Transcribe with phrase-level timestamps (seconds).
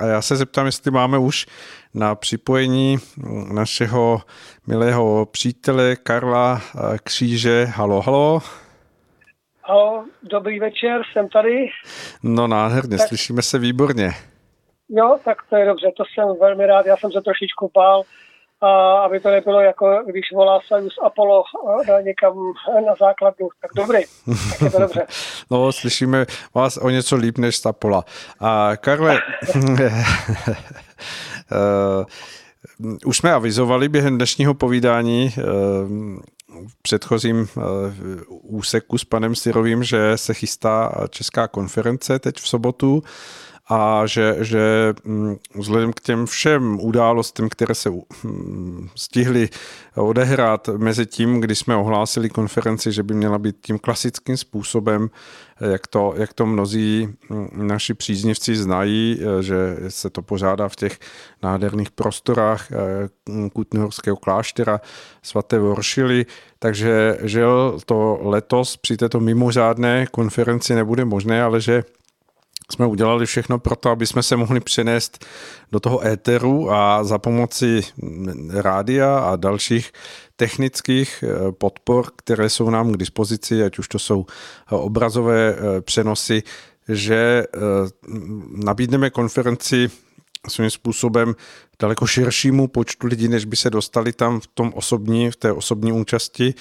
[0.00, 1.46] A já se zeptám, jestli máme už
[1.94, 2.96] na připojení
[3.52, 4.20] našeho
[4.66, 6.60] milého přítele Karla
[7.04, 7.64] Kříže.
[7.64, 8.40] Halo, halo.
[9.62, 11.68] Halo, dobrý večer, jsem tady.
[12.22, 13.08] No nádherně, tak...
[13.08, 14.12] slyšíme se výborně.
[14.88, 18.02] Jo, tak to je dobře, to jsem velmi rád, já jsem se trošičku bál,
[18.60, 21.42] a aby to nebylo jako když volá Sajus Apollo
[22.02, 22.34] někam
[22.86, 23.48] na základnu.
[23.62, 23.98] Tak dobrý,
[24.50, 25.06] tak je to dobře.
[25.50, 28.04] no, slyšíme vás o něco líp než z Apola.
[28.40, 29.20] A Karle,
[32.80, 35.44] Uh, už jsme avizovali během dnešního povídání uh,
[36.68, 37.64] v předchozím uh,
[38.28, 43.02] úseku s panem Syrovým, že se chystá česká konference teď v sobotu
[43.68, 49.48] a že, že mm, vzhledem k těm všem událostem, které se mm, stihly
[49.94, 55.10] odehrát mezi tím, kdy jsme ohlásili konferenci, že by měla být tím klasickým způsobem,
[55.60, 60.98] jak to, jak to mnozí mm, naši příznivci znají, že se to pořádá v těch
[61.42, 62.76] nádherných prostorách eh,
[63.52, 64.80] Kutnohorského kláštera
[65.22, 66.26] svaté Voršily,
[66.58, 67.44] takže že
[67.86, 71.84] to letos při této mimořádné konferenci nebude možné, ale že
[72.72, 75.24] jsme udělali všechno pro to, aby jsme se mohli přenést
[75.72, 77.80] do toho éteru a za pomoci
[78.50, 79.92] rádia a dalších
[80.36, 85.80] technických eh, podpor, které jsou nám k dispozici, ať už to jsou eh, obrazové eh,
[85.80, 86.42] přenosy,
[86.88, 87.44] že
[88.64, 89.90] nabídneme konferenci
[90.48, 91.34] svým způsobem
[91.80, 95.92] daleko širšímu počtu lidí, než by se dostali tam v tom osobní, v té osobní
[95.92, 96.54] účasti.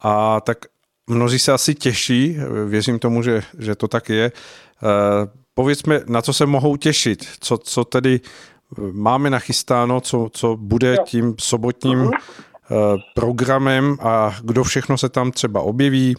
[0.00, 0.58] A tak
[1.06, 2.36] mnozí se asi těší,
[2.66, 4.32] věřím tomu, že, že to tak je,
[5.60, 10.96] povězme, na co se mohou těšit, co, co tedy eh, máme nachystáno, co, co bude
[11.04, 12.12] tím sobotním uh,
[13.14, 16.16] programem a kdo všechno se tam třeba objeví.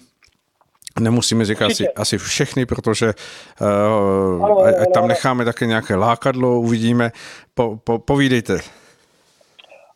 [0.99, 3.13] Nemusíme říkat asi, asi všechny, protože
[3.61, 7.11] uh, ať tam necháme také nějaké lákadlo, uvidíme.
[7.53, 8.59] Po, po, povídejte.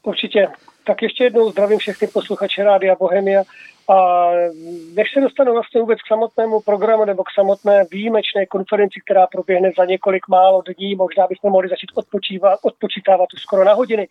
[0.03, 0.47] Určitě.
[0.87, 3.43] Tak ještě jednou zdravím všechny posluchače Rádia Bohemia.
[3.89, 4.29] A
[4.93, 9.71] než se dostanu vlastně vůbec k samotnému programu nebo k samotné výjimečné konferenci, která proběhne
[9.77, 14.07] za několik málo dní, možná bychom mohli začít odpočívat, odpočítávat už skoro na hodiny,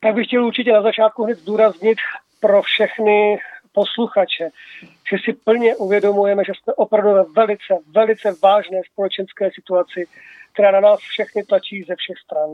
[0.00, 1.98] tak bych chtěl určitě na začátku hned zdůraznit
[2.40, 3.38] pro všechny
[3.72, 4.48] posluchače,
[5.10, 10.06] že si plně uvědomujeme, že jsme opravdu ve velice, velice vážné společenské situaci,
[10.52, 12.50] která na nás všechny tlačí ze všech stran.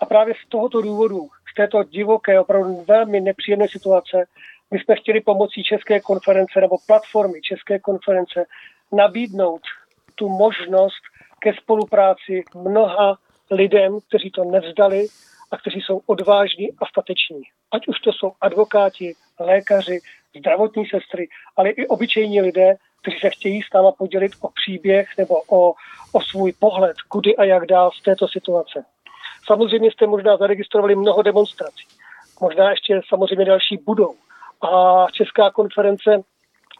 [0.00, 4.24] A právě z tohoto důvodu, z této divoké, opravdu velmi nepříjemné situace,
[4.74, 8.44] my jsme chtěli pomocí České konference nebo platformy České konference
[8.92, 9.60] nabídnout
[10.14, 11.02] tu možnost
[11.38, 13.18] ke spolupráci mnoha
[13.50, 15.06] lidem, kteří to nevzdali
[15.50, 17.42] a kteří jsou odvážní a stateční.
[17.72, 20.00] Ať už to jsou advokáti, lékaři,
[20.38, 25.34] zdravotní sestry, ale i obyčejní lidé, kteří se chtějí s náma podělit o příběh nebo
[25.42, 25.74] o,
[26.12, 28.84] o svůj pohled, kudy a jak dál z této situace.
[29.46, 31.86] Samozřejmě jste možná zaregistrovali mnoho demonstrací.
[32.40, 34.14] Možná ještě samozřejmě další budou
[34.64, 36.22] a Česká konference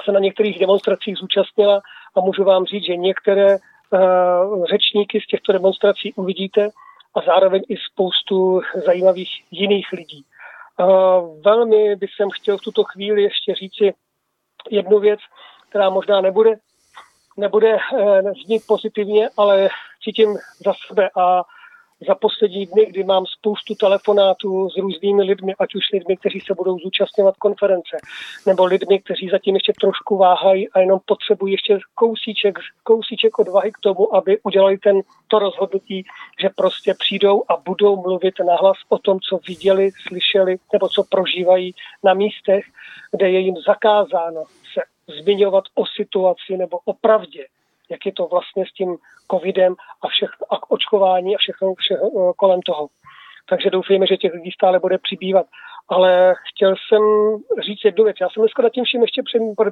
[0.04, 1.80] se na některých demonstracích zúčastnila
[2.16, 6.68] a můžu vám říct, že některé uh, řečníky z těchto demonstrací uvidíte
[7.14, 10.24] a zároveň i spoustu zajímavých jiných lidí.
[10.78, 13.94] Uh, velmi bych jsem chtěl v tuto chvíli ještě říci
[14.70, 15.20] jednu věc,
[15.68, 16.54] která možná nebude,
[17.36, 19.68] nebude uh, znít pozitivně, ale
[20.04, 21.42] cítím za sebe a
[22.08, 26.54] za poslední dny, kdy mám spoustu telefonátů s různými lidmi, ať už lidmi, kteří se
[26.54, 27.96] budou zúčastňovat konference,
[28.46, 33.78] nebo lidmi, kteří zatím ještě trošku váhají a jenom potřebují ještě kousíček, kousíček odvahy k
[33.78, 36.04] tomu, aby udělali ten, to rozhodnutí,
[36.40, 41.74] že prostě přijdou a budou mluvit nahlas o tom, co viděli, slyšeli nebo co prožívají
[42.04, 42.64] na místech,
[43.12, 44.44] kde je jim zakázáno
[44.74, 44.80] se
[45.20, 47.46] zmiňovat o situaci nebo o pravdě
[47.90, 48.96] jak je to vlastně s tím
[49.30, 52.88] covidem a, všech, a očkování a všechno, všechno eh, kolem toho.
[53.48, 55.46] Takže doufejme, že těch lidí stále bude přibývat.
[55.88, 57.02] Ale chtěl jsem
[57.66, 58.16] říct jednu věc.
[58.20, 59.22] Já jsem dneska nad tím vším ještě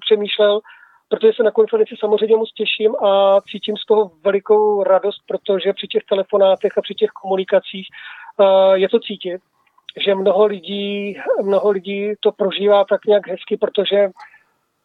[0.00, 0.60] přemýšlel,
[1.08, 5.86] protože se na konferenci samozřejmě moc těším a cítím z toho velikou radost, protože při
[5.86, 7.86] těch telefonátech a při těch komunikacích
[8.36, 9.40] uh, je to cítit,
[10.04, 14.08] že mnoho lidí, mnoho lidí to prožívá tak nějak hezky, protože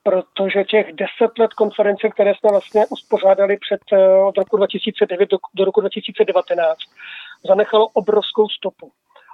[0.07, 5.37] protože těch deset let konference, které jsme vlastně uspořádali před, eh, od roku 2009 do,
[5.55, 6.77] do roku 2019,
[7.47, 8.91] zanechalo obrovskou stopu.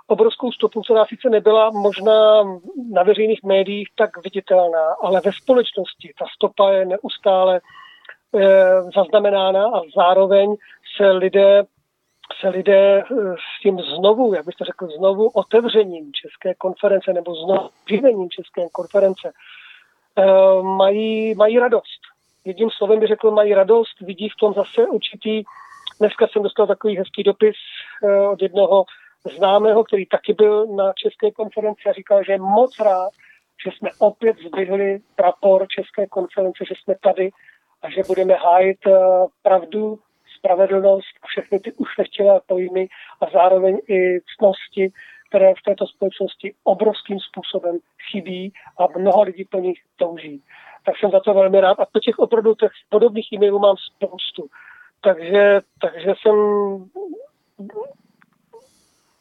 [0.08, 2.44] Obrovskou stopu, která sice nebyla možná
[2.92, 7.62] na veřejných médiích tak viditelná, ale ve společnosti ta stopa je neustále
[8.36, 10.56] e, zaznamenána a zároveň
[10.98, 11.64] se lidé
[12.42, 17.70] se lidé eh, s tím znovu, jak byste řekl, znovu otevřením České konference nebo znovu
[17.90, 19.63] živením České konference Eh,
[20.62, 22.02] mají, mají radost.
[22.46, 25.44] Jedním slovem by řekl, mají radost, vidí v tom zase určitý
[26.00, 27.56] Dneska jsem dostal takový hezký dopis
[28.04, 28.86] uh, od jednoho
[29.36, 33.10] známého, který taky byl na České konferenci a říkal, že je moc rád,
[33.66, 37.32] že jsme opět zdvihli prapor České konference, že jsme tady
[37.82, 38.94] a že budeme hájit uh,
[39.42, 40.00] pravdu,
[40.38, 42.88] spravedlnost a všechny ty ušlechtilé pojmy
[43.22, 44.92] a zároveň i cnosti,
[45.34, 47.78] které v této společnosti obrovským způsobem
[48.12, 50.44] chybí a mnoho lidí po nich touží.
[50.86, 54.48] Tak jsem za to velmi rád a po těch opravdu těch podobných e-mailů mám spoustu.
[55.02, 56.36] Takže, takže jsem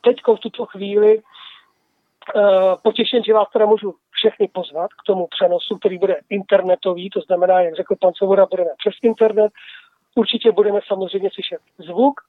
[0.00, 2.42] teď v tuto chvíli uh,
[2.82, 7.60] potěšen, že vás teda můžu všechny pozvat k tomu přenosu, který bude internetový, to znamená,
[7.60, 9.52] jak řekl pan Svoboda, budeme přes internet.
[10.14, 12.20] Určitě budeme samozřejmě slyšet zvuk,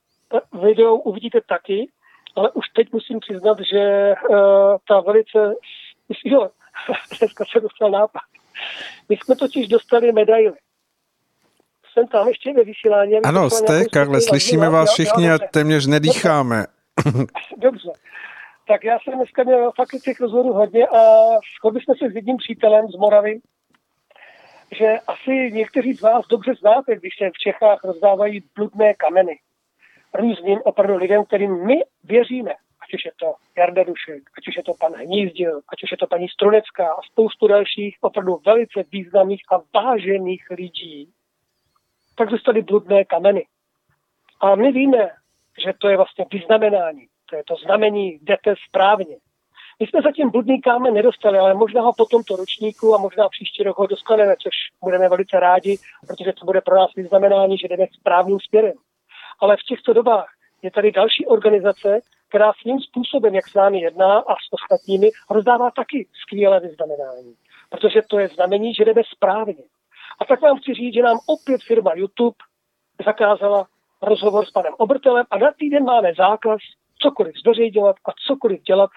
[0.61, 1.91] video uvidíte taky,
[2.35, 4.37] ale už teď musím přiznat, že uh,
[4.87, 5.53] ta velice,
[6.25, 6.49] jo,
[7.19, 8.21] dneska se dostal nápad.
[9.09, 10.57] My jsme totiž dostali medaily.
[11.93, 13.21] Jsem tam ještě ve vysílání.
[13.23, 16.65] Ano, jste, Karle, slyšíme vás všichni a téměř nedýcháme.
[17.57, 17.91] Dobře.
[18.67, 20.99] Tak já jsem dneska měl fakt těch rozhovorů hodně a
[21.59, 23.39] shodli jsme se s jedním přítelem z Moravy,
[24.77, 29.39] že asi někteří z vás dobře znáte, když se v Čechách rozdávají bludné kameny
[30.13, 32.53] různým opravdu lidem, kterým my věříme.
[32.83, 35.97] Ať už je to Jarda Dušek, ať už je to pan Hnízdil, ať už je
[35.97, 41.09] to paní Strunecká a spoustu dalších opravdu velice významných a vážených lidí,
[42.15, 43.45] tak dostali bludné kameny.
[44.41, 45.09] A my víme,
[45.65, 47.07] že to je vlastně vyznamenání.
[47.29, 49.17] To je to znamení, jdete správně.
[49.79, 53.63] My jsme zatím bludný kámen nedostali, ale možná ho po tomto ročníku a možná příští
[53.63, 55.77] rok ho dostaneme, což budeme velice rádi,
[56.07, 58.73] protože to bude pro nás vyznamenání, že jdeme správným směrem.
[59.39, 61.99] Ale v těchto dobách je tady další organizace,
[62.29, 67.35] která svým způsobem, jak s námi jedná a s ostatními, rozdává taky skvělé vyznamenání.
[67.69, 69.63] Protože to je znamení, že jdeme správně.
[70.21, 72.35] A tak vám chci říct, že nám opět firma YouTube
[73.05, 73.67] zakázala
[74.01, 76.59] rozhovor s panem Obrtelem a na týden máme zákaz
[77.01, 78.89] cokoliv zveřejňovat a cokoliv dělat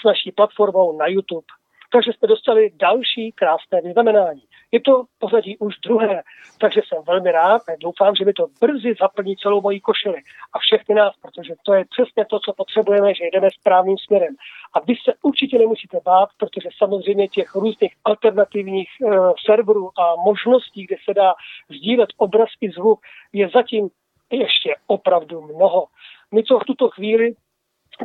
[0.00, 1.46] s naší platformou na YouTube.
[1.92, 4.42] Takže jsme dostali další krásné vyznamenání.
[4.72, 6.22] Je to pořadí už druhé,
[6.60, 10.18] takže jsem velmi rád a doufám, že mi to brzy zaplní celou moji košili
[10.52, 14.34] a všechny nás, protože to je přesně to, co potřebujeme, že jdeme správným směrem.
[14.74, 19.06] A vy se určitě nemusíte bát, protože samozřejmě těch různých alternativních e,
[19.46, 21.34] serverů a možností, kde se dá
[21.68, 23.00] sdílet obraz i zvuk,
[23.32, 23.88] je zatím
[24.32, 25.86] ještě opravdu mnoho.
[26.34, 27.34] My, co v tuto chvíli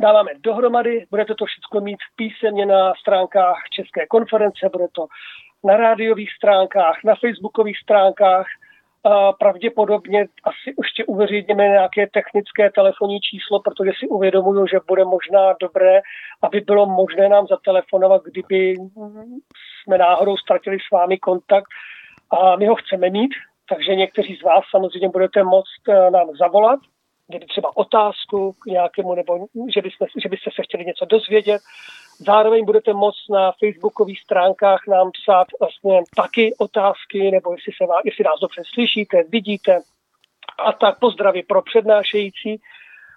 [0.00, 5.06] dáváme dohromady, budete to všechno mít písemně na stránkách České konference, bude to
[5.64, 8.46] na rádiových stránkách, na facebookových stránkách,
[9.04, 15.54] a pravděpodobně asi ještě uveřejníme nějaké technické telefonní číslo, protože si uvědomuju, že bude možná
[15.60, 16.00] dobré,
[16.42, 18.74] aby bylo možné nám zatelefonovat, kdyby
[19.82, 21.66] jsme náhodou ztratili s vámi kontakt
[22.30, 23.30] a my ho chceme mít,
[23.68, 26.80] takže někteří z vás samozřejmě budete moct eh, nám zavolat,
[27.32, 31.62] kdyby třeba otázku k nějakému, nebo že byste, že byste se chtěli něco dozvědět.
[32.18, 38.02] Zároveň budete moct na facebookových stránkách nám psát vlastně taky otázky, nebo jestli, se vás,
[38.04, 39.80] jestli nás dobře slyšíte, vidíte
[40.58, 42.60] a tak pozdraví pro přednášející.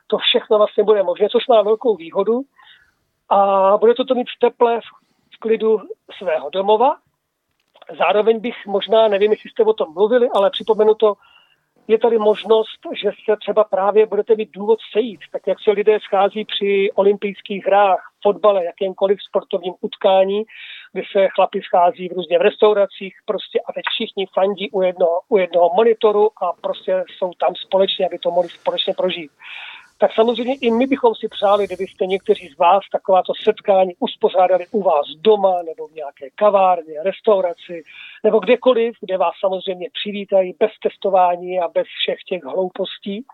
[0.07, 2.41] To všechno vlastně bude možné, což má velkou výhodu.
[3.29, 4.81] A bude to to mít v teple,
[5.35, 5.81] v klidu
[6.17, 6.97] svého domova,
[7.97, 11.13] Zároveň bych možná, nevím, jestli jste o tom mluvili, ale připomenu to,
[11.87, 15.99] je tady možnost, že se třeba právě budete mít důvod sejít, tak jak se lidé
[15.99, 20.43] schází při olympijských hrách, fotbale, jakémkoliv sportovním utkání,
[20.93, 25.19] kdy se chlapi schází v různě v restauracích prostě a teď všichni fandí u jednoho,
[25.29, 29.31] u jednoho monitoru a prostě jsou tam společně, aby to mohli společně prožít
[29.97, 34.83] tak samozřejmě i my bychom si přáli, kdybyste někteří z vás takováto setkání uspořádali u
[34.83, 37.83] vás doma nebo v nějaké kavárně, restauraci
[38.23, 43.25] nebo kdekoliv, kde vás samozřejmě přivítají bez testování a bez všech těch hloupostí,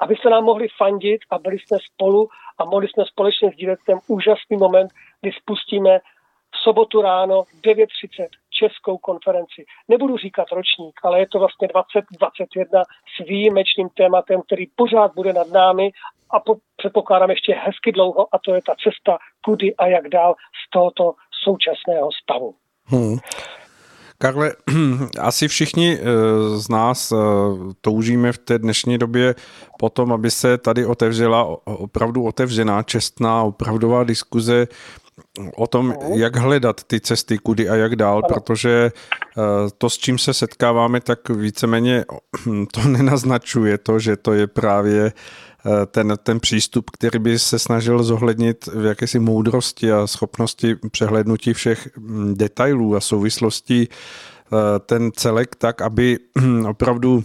[0.00, 3.98] aby se nám mohli fandit a byli jsme spolu a mohli jsme společně sdílet ten
[4.06, 5.98] úžasný moment, kdy spustíme
[6.54, 8.26] v sobotu ráno 9.30
[8.60, 9.64] českou konferenci.
[9.88, 12.82] Nebudu říkat ročník, ale je to vlastně 2021
[13.14, 15.90] s výjimečným tématem, který pořád bude nad námi
[16.30, 20.34] a po, předpokládám ještě hezky dlouho a to je ta cesta, kudy a jak dál
[20.34, 22.54] z tohoto současného stavu.
[22.86, 23.16] Hmm.
[24.18, 24.52] Karle,
[25.20, 26.04] asi všichni eh,
[26.58, 27.16] z nás eh,
[27.80, 29.34] toužíme v té dnešní době
[29.78, 34.68] potom, aby se tady otevřela opravdu otevřená, čestná, opravdová diskuze
[35.56, 39.42] o tom, jak hledat ty cesty, kudy a jak dál, protože eh,
[39.78, 42.04] to, s čím se setkáváme, tak víceméně
[42.72, 45.12] to nenaznačuje to, že to je právě
[45.86, 51.88] ten, ten přístup, který by se snažil zohlednit v jakési moudrosti a schopnosti přehlednutí všech
[51.96, 56.18] hm, detailů a souvislostí eh, ten celek tak, aby
[56.68, 57.24] opravdu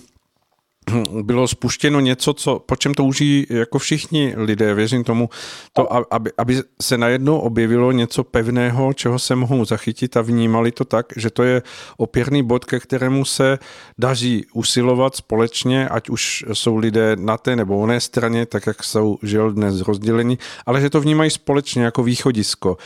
[1.22, 5.30] bylo spuštěno něco, co, po čem touží jako všichni lidé, věřím tomu,
[5.74, 10.86] to, aby, aby se najednou objevilo něco pevného, čeho se mohou zachytit a vnímali to
[10.86, 11.62] tak, že to je
[11.98, 13.60] opěrný bod, ke kterému se
[13.98, 19.18] daří usilovat společně, ať už jsou lidé na té nebo oné straně, tak jak jsou
[19.24, 22.78] žil dnes rozdělení, ale že to vnímají společně jako východisko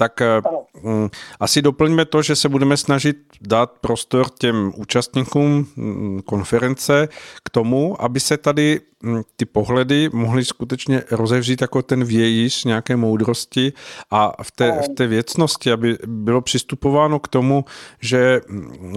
[0.00, 0.40] tak eh,
[0.82, 1.08] mm,
[1.40, 7.08] asi doplňme to, že se budeme snažit dát prostor těm účastníkům mm, konference
[7.44, 12.96] k tomu, aby se tady mm, ty pohledy mohly skutečně rozevřít jako ten vějíř nějaké
[12.96, 13.72] moudrosti
[14.10, 17.64] a v té, v té věcnosti, aby bylo přistupováno k tomu,
[18.00, 18.40] že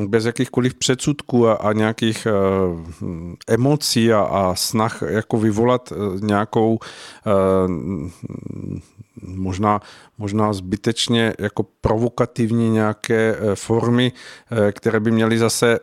[0.07, 2.81] bez jakýchkoliv předsudků a, a nějakých uh,
[3.47, 6.79] emocí a, a snah jako vyvolat uh, nějakou uh,
[9.27, 9.79] možná,
[10.17, 14.11] možná zbytečně jako provokativní nějaké eh, formy,
[14.51, 15.79] eh, které by měly zase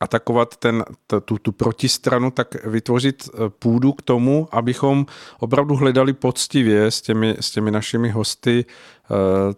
[0.00, 0.84] atakovat ten,
[1.24, 5.06] tu, tu protistranu, tak vytvořit eh, půdu k tomu, abychom
[5.40, 8.64] opravdu hledali poctivě s těmi, s těmi našimi hosty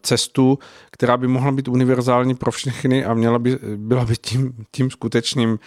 [0.02, 0.58] cestu,
[0.90, 5.58] která by mohla být univerzální pro všechny a měla by, byla by tím, tím skutečným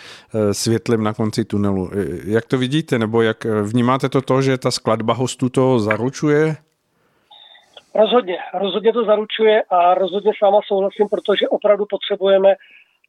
[0.51, 1.89] světlem na konci tunelu.
[2.25, 6.57] Jak to vidíte, nebo jak vnímáte to to, že ta skladba hostů to zaručuje?
[7.95, 12.55] Rozhodně, rozhodně to zaručuje a rozhodně s váma souhlasím, protože opravdu potřebujeme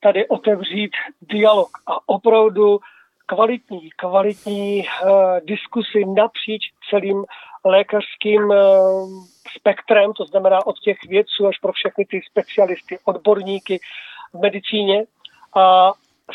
[0.02, 0.90] tady otevřít
[1.23, 2.78] dialog a opravdu
[3.26, 5.11] kvalitní, kvalitní uh,
[5.45, 7.25] diskusy napříč celým
[7.64, 8.57] lékařským uh,
[9.59, 13.78] spektrem, to znamená od těch vědců až pro všechny ty specialisty, odborníky
[14.33, 15.05] v medicíně
[15.57, 15.93] a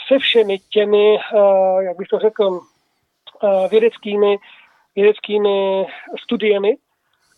[0.08, 4.38] se všemi těmi, uh, jak bych to řekl, uh, vědeckými,
[4.96, 5.86] vědeckými
[6.24, 6.78] studiemi,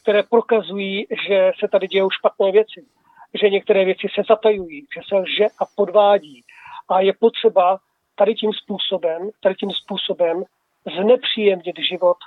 [0.04, 2.86] které prokazují, že se tady dějou špatné věci,
[3.42, 6.44] že některé věci se zatajují, že se lže a podvádí.
[6.90, 7.80] A je potřeba
[8.16, 10.44] tady tím způsobem, tady tím způsobem
[11.02, 12.18] znepříjemnit život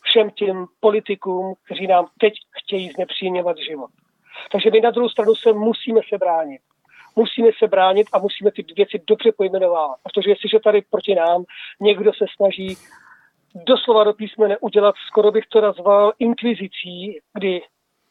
[0.00, 3.90] všem těm politikům, kteří nám teď chtějí znepříjemňovat život.
[4.52, 6.60] Takže my na druhou stranu se musíme se bránit.
[7.16, 9.96] Musíme se bránit a musíme ty věci dobře pojmenovat.
[10.02, 11.44] Protože jestliže tady proti nám
[11.80, 12.76] někdo se snaží
[13.54, 17.62] doslova do písmene udělat, skoro bych to nazval inkvizicí, kdy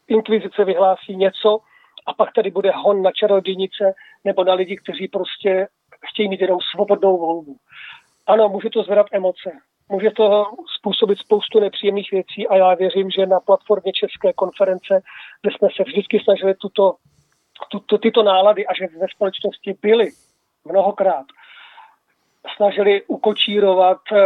[0.07, 1.60] inkvizice vyhlásí něco
[2.05, 3.93] a pak tady bude hon na čarodějnice
[4.24, 5.67] nebo na lidi, kteří prostě
[6.10, 7.57] chtějí mít jenom svobodnou volbu.
[8.27, 9.51] Ano, může to zvedat emoce,
[9.89, 10.45] může to
[10.77, 15.01] způsobit spoustu nepříjemných věcí a já věřím, že na platformě České konference,
[15.41, 16.95] kde jsme se vždycky snažili tuto,
[17.71, 20.10] tuto, tyto nálady a že ve společnosti byly
[20.65, 21.25] mnohokrát,
[22.55, 24.19] snažili ukočírovat, eh,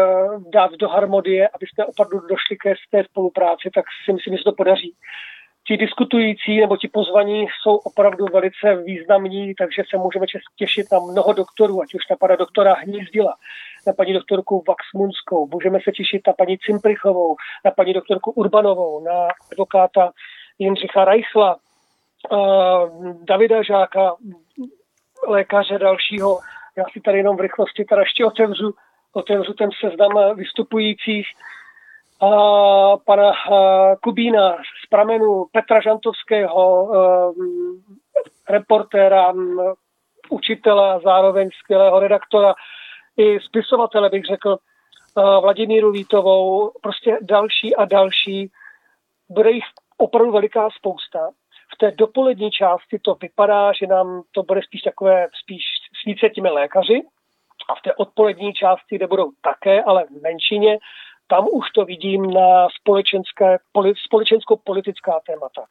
[0.54, 4.44] dát do harmonie, aby jsme opravdu došli ke té spolupráci, tak si myslím, že se
[4.44, 4.96] to podaří.
[5.68, 11.34] Ti diskutující nebo ti pozvaní jsou opravdu velice významní, takže se můžeme těšit na mnoho
[11.34, 13.36] doktorů, ať už na pana doktora Hnízdila,
[13.88, 19.28] na paní doktorku Vaxmunskou, můžeme se těšit na paní Cimprichovou, na paní doktorku Urbanovou, na
[19.52, 20.12] advokáta
[20.60, 21.56] Jindřicha Reichla,
[22.32, 24.16] uh, Davida Žáka,
[25.28, 26.40] lékaře dalšího,
[26.78, 28.74] já si tady jenom v rychlosti teda ještě otevřu,
[29.14, 31.28] otevřu ten seznam vystupujících.
[32.22, 32.28] A
[32.98, 33.32] pana
[34.04, 36.92] Kubína z pramenu Petra Žantovského,
[38.50, 39.34] reportéra,
[40.30, 42.54] učitele a zároveň skvělého redaktora
[43.18, 44.58] i spisovatele, bych řekl,
[45.16, 48.52] Vladimíru Vítovou, prostě další a další.
[49.30, 49.64] Bude jich
[49.98, 51.30] opravdu veliká spousta.
[51.74, 55.64] V té dopolední části to vypadá, že nám to bude spíš takové, spíš
[56.06, 57.02] s více těmi lékaři
[57.70, 60.78] a v té odpolední části, kde budou také, ale v menšině,
[61.28, 63.58] tam už to vidím na společenské,
[64.06, 65.66] společensko-politická témata.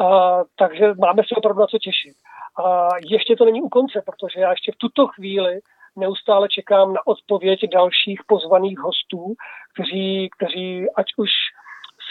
[0.00, 2.16] A, takže máme se opravdu na co těšit.
[2.64, 5.60] A ještě to není u konce, protože já ještě v tuto chvíli
[5.96, 9.34] neustále čekám na odpověď dalších pozvaných hostů,
[9.74, 11.30] kteří, kteří ať už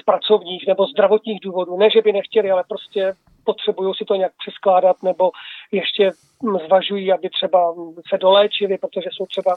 [0.02, 1.78] z pracovních nebo zdravotních důvodů.
[1.78, 5.32] Ne, že by nechtěli, ale prostě potřebují si to nějak přeskládat nebo
[5.72, 6.12] ještě
[6.66, 7.74] zvažují, aby třeba
[8.10, 9.56] se doléčili, protože jsou třeba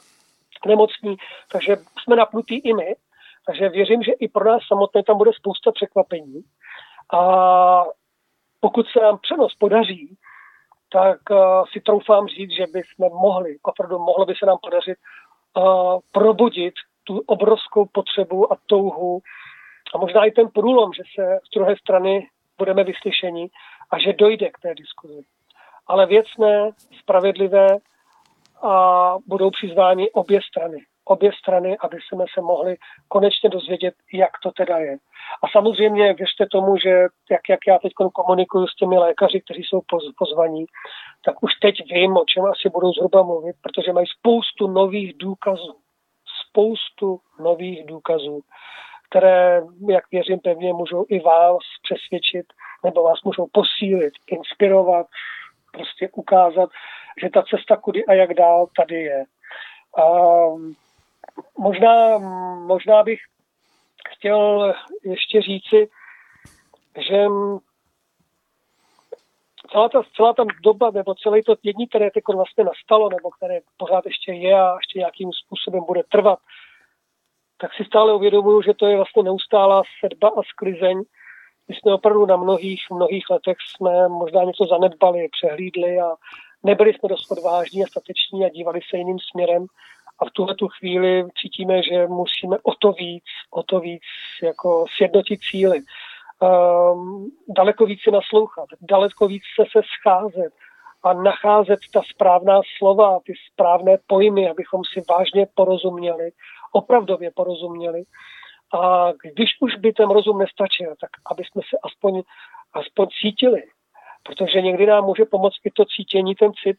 [0.67, 1.17] nemocní.
[1.53, 2.95] Takže jsme napnutí i my.
[3.47, 6.43] Takže věřím, že i pro nás samotné tam bude spousta překvapení.
[7.13, 7.85] A
[8.61, 10.17] pokud se nám přenos podaří,
[10.93, 11.39] tak uh,
[11.73, 14.99] si troufám říct, že bychom mohli, opravdu mohlo by se nám podařit
[15.57, 19.21] uh, probudit tu obrovskou potřebu a touhu
[19.95, 22.29] a možná i ten průlom, že se z druhé strany
[22.59, 23.49] budeme vyslyšeni
[23.91, 25.21] a že dojde k té diskuzi.
[25.87, 26.71] Ale věcné,
[27.03, 27.69] spravedlivé
[28.63, 30.79] a budou přizváni obě strany.
[31.05, 32.77] Obě strany, aby jsme se mohli
[33.09, 34.97] konečně dozvědět, jak to teda je.
[35.43, 36.91] A samozřejmě věřte tomu, že
[37.31, 39.81] jak, jak já teď komunikuju s těmi lékaři, kteří jsou
[40.19, 40.65] pozvaní,
[41.25, 45.75] tak už teď vím, o čem asi budou zhruba mluvit, protože mají spoustu nových důkazů
[46.51, 48.41] spoustu nových důkazů,
[49.09, 52.47] které, jak věřím pevně, můžou i vás přesvědčit
[52.85, 55.07] nebo vás můžou posílit, inspirovat,
[55.73, 56.71] prostě ukázat,
[57.23, 59.25] že ta cesta kudy a jak dál tady je.
[59.99, 60.05] A
[61.59, 62.19] možná,
[62.67, 63.21] možná bych
[64.09, 64.75] chtěl
[65.05, 65.89] ještě říci,
[67.09, 67.27] že
[69.73, 73.61] celá ta, celá ta doba, nebo celé to dění, které teď vlastně nastalo, nebo které
[73.77, 76.39] pořád ještě je a ještě nějakým způsobem bude trvat,
[77.61, 81.03] tak si stále uvědomuju, že to je vlastně neustálá sedba a sklizeň.
[81.69, 86.15] My jsme opravdu na mnohých, mnohých letech jsme možná něco zanedbali, přehlídli a
[86.63, 89.67] nebyli jsme dost odvážní a stateční a dívali se jiným směrem.
[90.21, 94.03] A v tuhle tu chvíli cítíme, že musíme o to víc, o to víc
[94.43, 95.81] jako sjednotit cíly
[96.41, 100.53] um, daleko více naslouchat, daleko více se scházet
[101.03, 106.31] a nacházet ta správná slova, ty správné pojmy, abychom si vážně porozuměli,
[106.73, 108.03] opravdově porozuměli.
[108.81, 112.23] A když už by ten rozum nestačil, tak aby jsme se aspoň,
[112.75, 113.63] aspoň cítili.
[114.23, 116.77] Protože někdy nám může pomoct i to cítění, ten cit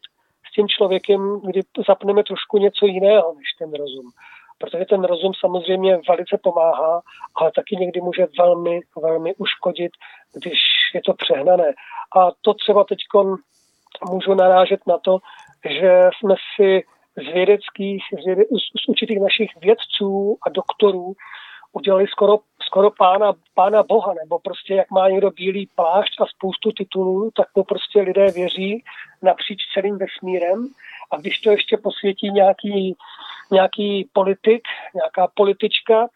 [0.50, 4.12] s tím člověkem, kdy zapneme trošku něco jiného než ten rozum
[4.60, 7.00] protože ten rozum samozřejmě velice pomáhá,
[7.34, 9.92] ale taky někdy může velmi, velmi uškodit,
[10.34, 10.58] když
[10.94, 11.74] je to přehnané.
[12.16, 12.98] A to třeba teď
[14.10, 15.18] můžu narážet na to,
[15.68, 16.82] že jsme si
[17.20, 18.42] z vědeckých, z, věde,
[18.84, 21.12] z určitých našich vědců a doktorů
[21.72, 26.72] udělali skoro, skoro pána, pána Boha, nebo prostě jak má někdo bílý plášť a spoustu
[26.72, 28.84] titulů, tak to prostě lidé věří
[29.22, 30.68] napříč celým vesmírem.
[31.10, 32.96] A když to ještě posvětí nějaký
[33.52, 34.62] nějaký politik,
[34.94, 36.08] nějaká politička,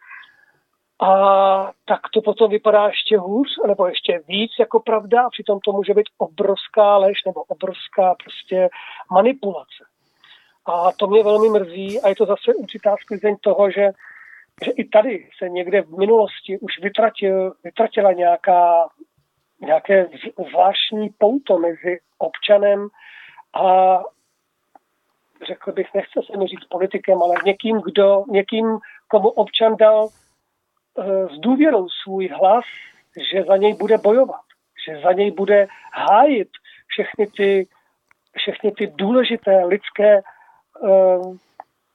[1.00, 5.72] a tak to potom vypadá ještě hůř, nebo ještě víc jako pravda, a přitom to
[5.72, 8.68] může být obrovská lež nebo obrovská prostě
[9.10, 9.84] manipulace.
[10.66, 13.90] A to mě velmi mrzí a je to zase určitá sklizeň toho, že,
[14.64, 18.88] že i tady se někde v minulosti už vytratil, vytratila nějaká,
[19.60, 20.08] nějaké
[20.50, 22.88] zvláštní pouto mezi občanem
[23.54, 23.98] a
[25.46, 30.08] řekl bych, nechce se mi říct politikem, ale někým, kdo, někým, komu občan dal
[30.98, 32.64] e, s důvěrou svůj hlas,
[33.32, 34.40] že za něj bude bojovat,
[34.86, 36.48] že za něj bude hájit
[36.86, 37.66] všechny ty,
[38.36, 40.22] všechny ty důležité lidské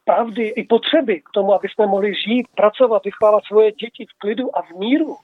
[0.06, 4.58] pravdy i potřeby k tomu, aby jsme mohli žít, pracovat, vychovávat svoje děti v klidu
[4.58, 5.18] a v míru.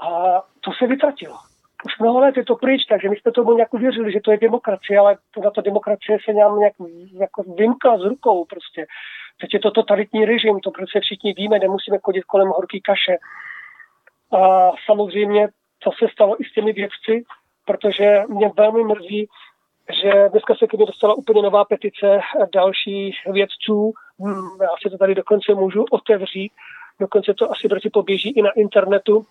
[0.00, 1.38] A to se vytratilo
[1.84, 4.38] už mnoho let je to pryč, takže my jsme tomu nějak uvěřili, že to je
[4.38, 6.72] demokracie, ale na to demokracie se nám nějak
[7.20, 8.86] jako vymkla z rukou prostě.
[9.40, 13.16] Teď je to totalitní režim, to prostě všichni víme, nemusíme chodit kolem horký kaše.
[14.32, 15.48] A samozřejmě
[15.78, 17.24] to se stalo i s těmi vědci,
[17.66, 19.28] protože mě velmi mrzí,
[20.02, 22.20] že dneska se k mě dostala úplně nová petice
[22.54, 23.92] dalších vědců.
[24.20, 26.52] Hmm, já si to tady dokonce můžu otevřít,
[27.00, 29.26] dokonce to asi brzy poběží i na internetu,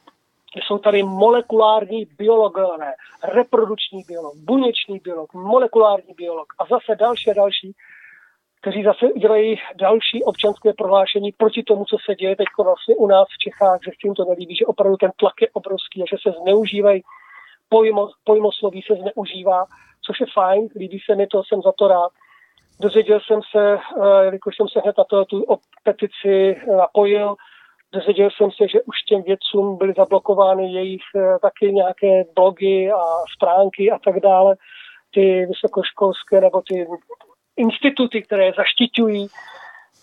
[0.55, 2.93] jsou tady molekulární biologové,
[3.23, 7.71] reprodukční biolog, buněčný biolog, molekulární biolog a zase další a další,
[8.61, 13.27] kteří zase dělají další občanské prohlášení proti tomu, co se děje teď vlastně u nás
[13.27, 16.17] v Čechách, že s tím to nelíbí, že opravdu ten tlak je obrovský a že
[16.21, 17.01] se zneužívají,
[17.69, 19.65] pojmo, pojmosloví se zneužívá,
[20.05, 22.11] což je fajn, líbí se mi to, jsem za to rád.
[22.79, 25.45] Dozvěděl jsem se, eh, jelikož jsem se hned na to, tu
[25.83, 27.35] petici napojil,
[27.93, 33.03] Dozvěděl jsem se, že už těm vědcům byly zablokovány jejich eh, taky nějaké blogy a
[33.35, 34.55] stránky a tak dále,
[35.13, 36.87] ty vysokoškolské nebo ty
[37.57, 39.27] instituty, které zaštiťují,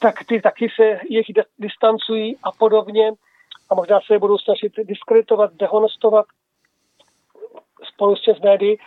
[0.01, 1.27] tak ty taky se jich
[1.59, 3.13] distancují a podobně
[3.71, 6.27] a možná se je budou snažit diskreditovat, dehonestovat
[7.95, 8.79] spolu s médií.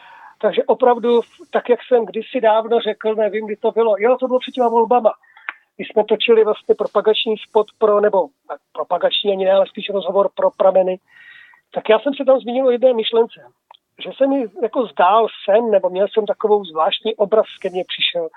[0.41, 4.39] Takže opravdu, tak jak jsem kdysi dávno řekl, nevím, kdy to bylo, jo, to bylo
[4.39, 5.12] před těma volbama,
[5.75, 8.27] když jsme točili vlastně propagační spot pro, nebo
[8.73, 10.99] propagační ani ne, ale spíš rozhovor pro prameny,
[11.73, 13.41] tak já jsem se tam zmínil o jedné myšlence,
[14.04, 18.30] že se mi jako zdál sen, nebo měl jsem takovou zvláštní obraz, ke mně přišel,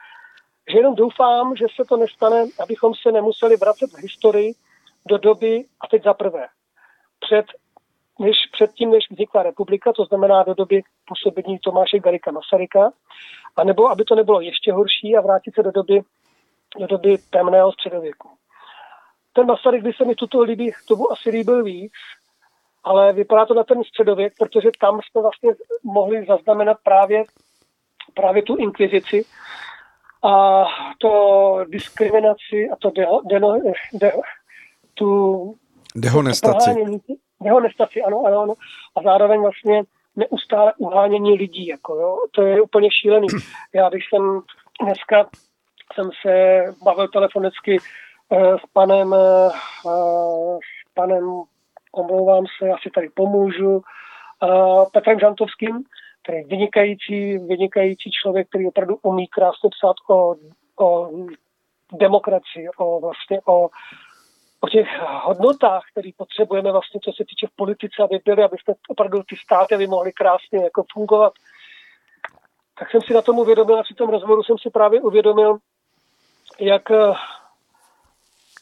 [0.72, 4.52] že jenom doufám, že se to nestane, abychom se nemuseli vracet v historii
[5.08, 6.46] do doby, a teď za prvé,
[7.20, 7.46] před,
[8.18, 12.92] než, před tím, než vznikla republika, to znamená do doby působení Tomáše Garika Masaryka,
[13.56, 16.02] anebo aby to nebylo ještě horší a vrátit se do doby
[16.78, 18.28] do doby temného středověku.
[19.32, 21.92] Ten Masaryk by se mi tuto líbí, tomu asi líbil víc,
[22.84, 25.50] ale vypadá to na ten středověk, protože tam jsme vlastně
[25.84, 27.24] mohli zaznamenat právě,
[28.14, 29.24] právě tu inkvizici
[30.22, 30.64] a
[30.98, 33.60] to diskriminaci a to deho, deno,
[33.92, 34.22] deho,
[34.94, 35.54] tu
[35.94, 36.70] dehonestaci.
[37.44, 38.54] Dehonestaci, ano, ano, ano.
[38.96, 39.82] A zároveň vlastně
[40.16, 41.66] neustále uhánění lidí.
[41.66, 42.18] Jako, jo.
[42.30, 43.26] To je úplně šílený.
[43.74, 44.40] Já když jsem
[44.82, 45.28] dneska
[45.94, 47.78] jsem se bavil telefonicky
[48.32, 49.50] eh, s panem, eh,
[50.58, 51.42] s panem,
[51.92, 53.82] omlouvám se, asi tady pomůžu,
[54.92, 55.84] Petrem Žantovským,
[56.22, 60.34] který je vynikající, vynikající člověk, který opravdu umí krásně psát o,
[60.80, 61.10] o
[61.92, 63.68] demokracii, o vlastně o,
[64.64, 64.88] o těch
[65.22, 69.36] hodnotách, které potřebujeme vlastně, co se týče v politice, aby byly, aby jsme opravdu ty
[69.36, 71.32] státy aby mohly krásně jako fungovat.
[72.78, 75.58] Tak jsem si na tom uvědomil, a při tom rozhovoru jsem si právě uvědomil,
[76.60, 76.90] jak,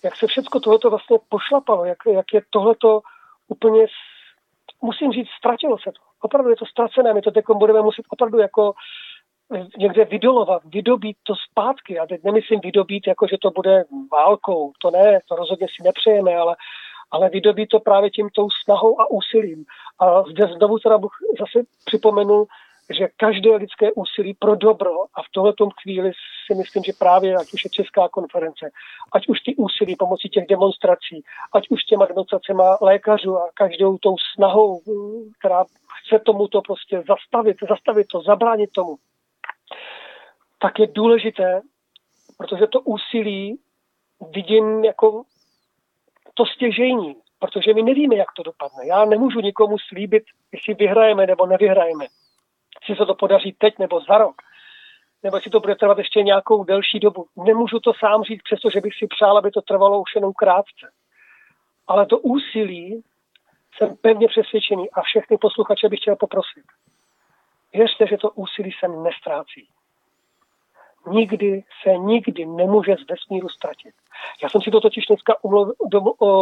[0.05, 3.01] jak se všechno tohleto vlastně pošlapalo, jak, jak je tohleto
[3.49, 3.87] úplně,
[4.83, 6.01] musím říct, ztratilo se to.
[6.21, 8.75] Opravdu je to ztracené, my to teď budeme muset opravdu jako
[9.79, 11.99] někde vydolovat, vydobít to zpátky.
[11.99, 16.37] A teď nemyslím vydobít, jako že to bude válkou, to ne, to rozhodně si nepřejeme,
[16.37, 16.57] ale,
[17.11, 19.65] ale vydobít to právě tím tou snahou a úsilím.
[19.99, 20.99] A zde znovu teda
[21.41, 22.47] zase připomenu,
[22.91, 26.13] že každé lidské úsilí pro dobro a v tohletom chvíli
[26.47, 28.71] si myslím, že právě ať už je Česká konference,
[29.13, 34.17] ať už ty úsilí pomocí těch demonstrací, ať už těma demonstracema lékařů a každou tou
[34.35, 34.81] snahou,
[35.39, 35.65] která
[36.03, 38.97] chce tomuto prostě zastavit, zastavit to, zabránit tomu,
[40.59, 41.61] tak je důležité,
[42.39, 43.59] protože to úsilí
[44.31, 45.23] vidím jako
[46.35, 48.87] to stěžejní, protože my nevíme, jak to dopadne.
[48.87, 52.07] Já nemůžu nikomu slíbit, jestli vyhrajeme nebo nevyhrajeme.
[52.81, 54.35] Jestli se to podaří teď nebo za rok,
[55.23, 57.27] nebo jestli to bude trvat ještě nějakou delší dobu.
[57.37, 60.91] Nemůžu to sám říct, přestože bych si přál, aby to trvalo už jenom krátce.
[61.87, 63.03] Ale to úsilí
[63.77, 66.65] jsem pevně přesvědčený a všechny posluchače bych chtěl poprosit.
[67.73, 69.69] Věřte, že to úsilí se nestrácí.
[71.07, 73.95] Nikdy se nikdy nemůže z vesmíru ztratit.
[74.43, 75.35] Já jsem si to totiž dneska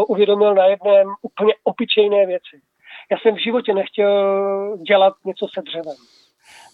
[0.08, 2.60] uvědomil na jedné úplně opičejné věci.
[3.10, 5.96] Já jsem v životě nechtěl dělat něco se dřevem.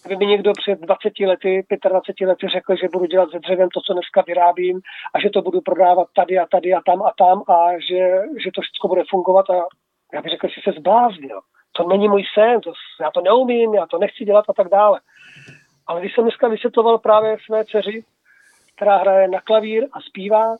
[0.05, 3.81] Kdyby mi někdo před 20 lety, 25 lety řekl, že budu dělat se dřevem to,
[3.81, 4.81] co dneska vyrábím
[5.13, 8.01] a že to budu prodávat tady a tady a tam a tam a že,
[8.43, 9.65] že to všechno bude fungovat a
[10.13, 11.41] já bych řekl, že se zbláznil
[11.77, 14.99] to není můj sen, to, já to neumím, já to nechci dělat a tak dále.
[15.87, 18.03] Ale když jsem dneska vysvětloval právě své dceři,
[18.75, 20.55] která hraje na klavír a zpívá,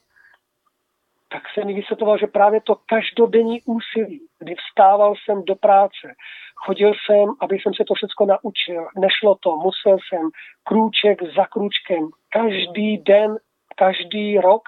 [1.29, 6.15] tak jsem mi vysvětloval, že právě to každodenní úsilí, kdy vstával jsem do práce,
[6.55, 10.29] chodil jsem, aby jsem se to všechno naučil, nešlo to, musel jsem
[10.63, 13.37] krůček za krůčkem, každý den,
[13.75, 14.61] každý rok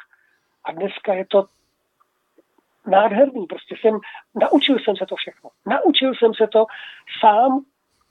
[0.66, 1.46] a dneska je to
[2.90, 3.46] nádherný.
[3.46, 4.00] Prostě jsem,
[4.36, 5.50] naučil jsem se to všechno.
[5.66, 6.66] Naučil jsem se to
[7.20, 7.64] sám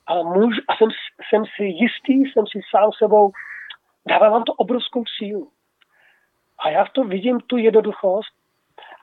[0.07, 0.88] a, můž, a jsem,
[1.29, 3.31] jsem si jistý, jsem si sám sebou,
[4.07, 5.51] dává vám to obrovskou sílu.
[6.59, 8.38] A já v to vidím tu jednoduchost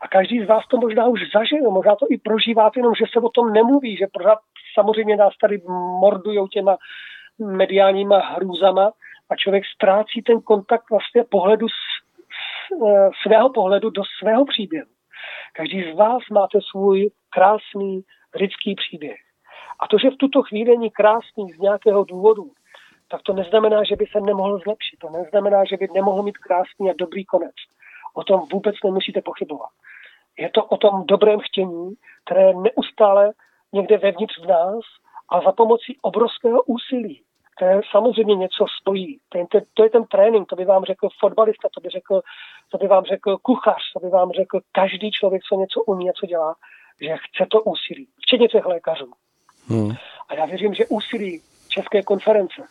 [0.01, 3.19] a každý z vás to možná už zažil, možná to i prožíváte, jenom že se
[3.19, 4.39] o tom nemluví, že pořád
[4.73, 5.61] samozřejmě nás tady
[6.01, 6.77] mordují těma
[7.39, 8.91] mediálníma hrůzama
[9.29, 14.94] a člověk ztrácí ten kontakt vlastně pohledu s, s, eh, svého pohledu do svého příběhu.
[15.57, 18.01] Každý z vás máte svůj krásný
[18.35, 19.19] lidský příběh.
[19.79, 22.51] A to, že v tuto chvíli není krásný z nějakého důvodu,
[23.07, 24.99] tak to neznamená, že by se nemohl zlepšit.
[24.99, 27.55] To neznamená, že by nemohl mít krásný a dobrý konec.
[28.13, 29.69] O tom vůbec nemusíte pochybovat.
[30.39, 31.93] Je to o tom dobrém chtění,
[32.25, 33.33] které neustále
[33.73, 34.83] někde vevnitř v nás
[35.29, 37.23] a za pomocí obrovského úsilí
[37.55, 39.19] které samozřejmě něco stojí.
[39.29, 42.21] Ten, ten, to je ten trénink, to by vám řekl fotbalista, to by, řekl,
[42.71, 46.13] to by vám řekl kuchař, to by vám řekl každý člověk, co něco umí a
[46.13, 46.55] co dělá,
[47.01, 49.11] že chce to úsilí, včetně těch lékařů.
[49.67, 49.91] Hmm.
[50.29, 52.61] A já věřím, že úsilí České konference,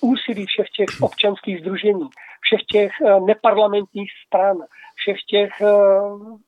[0.00, 2.08] úsilí všech těch občanských združení,
[2.40, 4.56] všech těch uh, neparlamentních stran,
[4.94, 6.38] všech těch uh,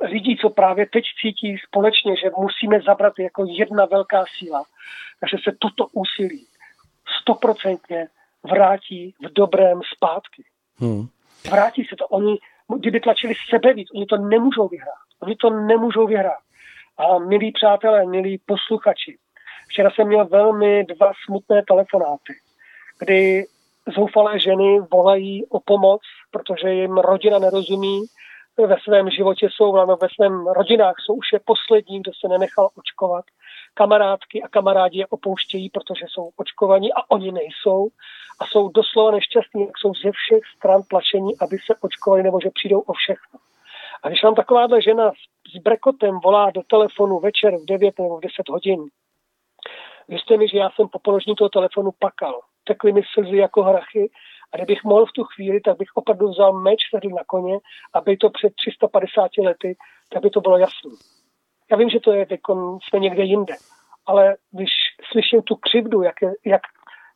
[0.00, 4.62] lidí, co právě teď cítí společně, že musíme zabrat jako jedna velká síla,
[5.20, 6.46] takže se toto úsilí
[7.20, 8.08] stoprocentně
[8.50, 10.44] vrátí v dobrém zpátky.
[10.76, 11.06] Hmm.
[11.50, 12.06] Vrátí se to.
[12.06, 12.38] Oni,
[12.78, 15.04] kdyby tlačili sebe víc, oni to nemůžou vyhrát.
[15.20, 16.42] Oni to nemůžou vyhrát.
[16.98, 19.18] A milí přátelé, milí posluchači,
[19.68, 22.32] včera jsem měl velmi dva smutné telefonáty,
[22.98, 23.46] kdy
[23.96, 28.00] zoufalé ženy volají o pomoc, protože jim rodina nerozumí,
[28.58, 32.68] ve svém životě jsou, no, ve svém rodinách jsou už je poslední, kdo se nenechal
[32.74, 33.24] očkovat
[33.74, 37.88] kamarádky a kamarádi je opouštějí, protože jsou očkovaní a oni nejsou
[38.40, 42.50] a jsou doslova nešťastní, jak jsou ze všech stran tlačení, aby se očkovali nebo že
[42.54, 43.38] přijdou o všechno.
[44.02, 45.12] A když vám takováhle žena
[45.54, 48.84] s brekotem volá do telefonu večer v 9 nebo v 10 hodin,
[50.08, 52.40] věřte mi, že já jsem po položení toho telefonu pakal.
[52.64, 54.10] Tekly mi slzy jako hrachy
[54.52, 57.58] a kdybych mohl v tu chvíli, tak bych opravdu vzal meč, sedl na koně
[57.94, 59.76] a byl to před 350 lety,
[60.08, 60.90] tak by to bylo jasné.
[61.70, 62.40] Já vím, že to je teď
[62.88, 63.54] jsme někde jinde,
[64.06, 64.70] ale když
[65.12, 66.62] slyším tu křivdu, jak, jak,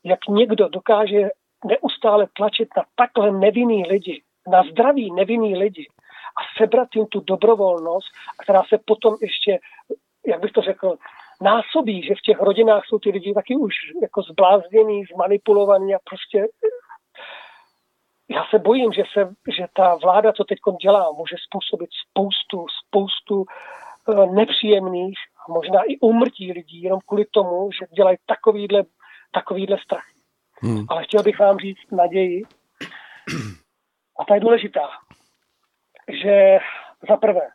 [0.04, 1.28] jak někdo dokáže
[1.64, 5.88] neustále tlačit na takhle nevinný lidi, na zdraví nevinný lidi
[6.38, 8.08] a sebrat jim tu dobrovolnost,
[8.42, 9.58] která se potom ještě,
[10.26, 10.96] jak bych to řekl,
[11.42, 16.46] násobí, že v těch rodinách jsou ty lidi taky už jako zblázněný, zmanipulovaný a prostě
[18.28, 23.44] já se bojím, že, se, že ta vláda, co teď dělá, může způsobit spoustu, spoustu
[23.44, 28.82] eh, nepříjemných a možná i umrtí lidí jenom kvůli tomu, že dělají takovýhle,
[29.32, 30.04] takovýhle strach.
[30.62, 30.86] Hmm.
[30.88, 32.42] Ale chtěl bych vám říct naději,
[34.18, 34.88] a ta je důležitá,
[36.08, 36.58] že
[37.08, 37.48] za prvé,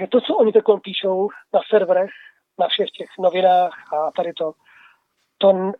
[0.00, 2.10] že to, co oni teď píšou na serverech,
[2.58, 4.52] na všech těch novinách a tady to,
[5.38, 5.72] to,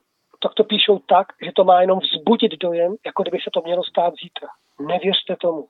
[0.43, 3.85] tak to píšou tak, že to má jenom vzbudit dojem, jako kdyby se to mělo
[3.85, 4.49] stát zítra.
[4.81, 5.69] Nevěřte tomu.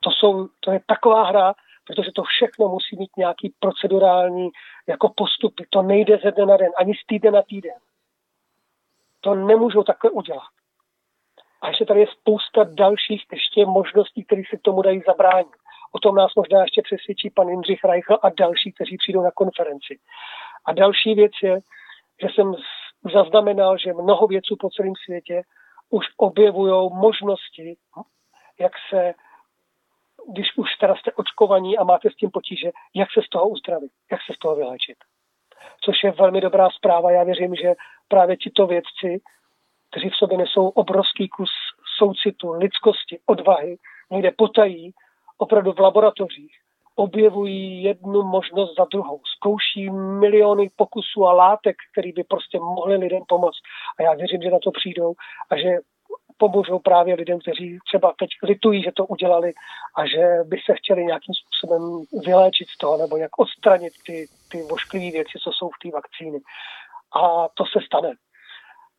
[0.00, 1.54] To, jsou, to je taková hra,
[1.86, 4.50] protože to všechno musí mít nějaký procedurální
[4.86, 5.66] jako postupy.
[5.70, 7.78] To nejde ze dne na den, ani z týden na týden.
[9.20, 10.48] To nemůžou takhle udělat.
[11.62, 15.56] A ještě tady je spousta dalších ještě možností, které se k tomu dají zabránit.
[15.92, 19.98] O tom nás možná ještě přesvědčí pan Jindřich Reichl a další, kteří přijdou na konferenci.
[20.64, 21.60] A další věc je,
[22.20, 22.54] že jsem
[23.10, 25.42] zaznamenal, že mnoho věců po celém světě
[25.90, 27.76] už objevují možnosti,
[28.60, 29.14] jak se,
[30.32, 33.92] když už teda jste očkovaní a máte s tím potíže, jak se z toho uzdravit,
[34.10, 34.96] jak se z toho vyléčit.
[35.84, 37.10] Což je velmi dobrá zpráva.
[37.10, 37.74] Já věřím, že
[38.08, 39.20] právě tito vědci,
[39.90, 41.50] kteří v sobě nesou obrovský kus
[41.98, 43.76] soucitu, lidskosti, odvahy,
[44.10, 44.90] někde potají,
[45.38, 46.58] opravdu v laboratořích,
[46.96, 49.20] objevují jednu možnost za druhou.
[49.36, 53.60] Zkouší miliony pokusů a látek, které by prostě mohly lidem pomoct.
[53.98, 55.12] A já věřím, že na to přijdou
[55.50, 55.70] a že
[56.38, 59.52] pomůžou právě lidem, kteří třeba teď litují, že to udělali
[59.96, 61.82] a že by se chtěli nějakým způsobem
[62.26, 66.38] vyléčit z toho nebo jak odstranit ty, ty vošklivé věci, co jsou v té vakcíny.
[67.12, 68.12] A to se stane.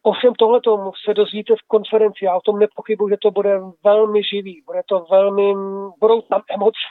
[0.04, 0.60] Ovšem tohle
[1.06, 2.26] se dozvíte v konferenci.
[2.26, 5.54] Já o tom nepochybuji, že to bude velmi živý, bude to velmi,
[6.00, 6.90] budou tam emoce,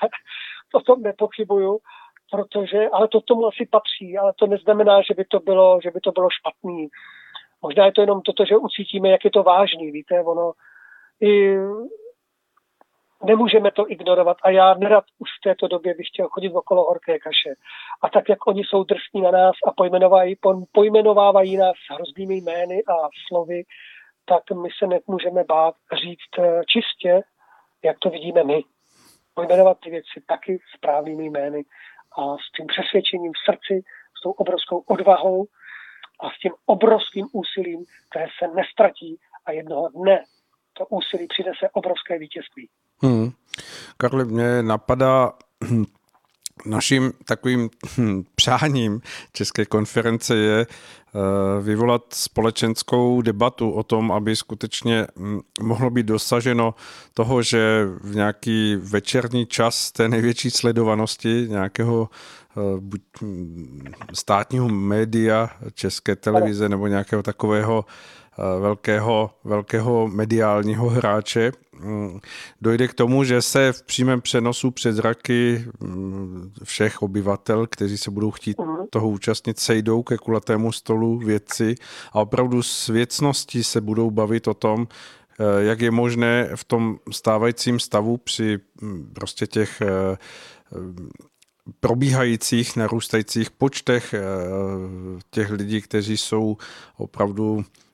[0.77, 1.79] o tom nepochybuju,
[2.31, 6.01] protože, ale to tomu asi patří, ale to neznamená, že by to bylo, že by
[6.01, 6.89] to bylo špatný.
[7.63, 10.53] Možná je to jenom toto, že ucítíme, jak je to vážný, víte, ono
[11.21, 11.57] i
[13.25, 17.19] nemůžeme to ignorovat a já nerad už v této době bych chtěl chodit okolo horké
[17.19, 17.55] kaše.
[18.03, 20.37] A tak, jak oni jsou drsní na nás a pojmenovávají,
[20.73, 23.63] pojmenovávají nás hroznými jmény a slovy,
[24.25, 27.23] tak my se nemůžeme bát říct eh, čistě,
[27.85, 28.63] jak to vidíme my
[29.37, 31.65] pojmenovat ty věci taky správnými jmény
[32.19, 33.75] a s tím přesvědčením v srdci,
[34.19, 35.47] s tou obrovskou odvahou
[36.21, 40.25] a s tím obrovským úsilím, které se nestratí a jednoho dne
[40.73, 42.69] to úsilí přinese obrovské vítězství.
[43.03, 43.31] Hmm.
[43.97, 45.33] Karli, mě napadá
[46.65, 49.01] Naším takovým hm, přáním
[49.33, 56.75] České konference je eh, vyvolat společenskou debatu o tom, aby skutečně hm, mohlo být dosaženo
[57.15, 62.09] toho, že v nějaký večerní čas té největší sledovanosti nějakého
[62.57, 67.85] eh, buď hm, státního média, české televize nebo nějakého takového
[68.61, 72.21] velkého, velkého mediálního hráče, mm,
[72.61, 78.11] dojde k tomu, že se v přímém přenosu před zraky mm, všech obyvatel, kteří se
[78.11, 78.77] budou chtít mhm.
[78.91, 81.75] toho účastnit, sejdou ke kulatému stolu věci
[82.13, 84.89] a opravdu s věcností se budou bavit o tom,
[85.41, 90.17] eh, jak je možné v tom stávajícím stavu při mm, prostě těch eh,
[91.81, 94.15] probíhajících, narůstajících počtech
[95.31, 96.57] těch lidí, kteří jsou
[96.97, 97.86] opravdu Eh,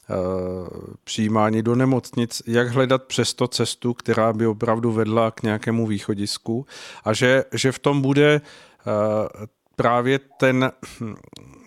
[1.04, 6.66] přijímání do nemocnic, jak hledat přesto cestu, která by opravdu vedla k nějakému východisku
[7.04, 10.72] a že, že v tom bude eh, právě ten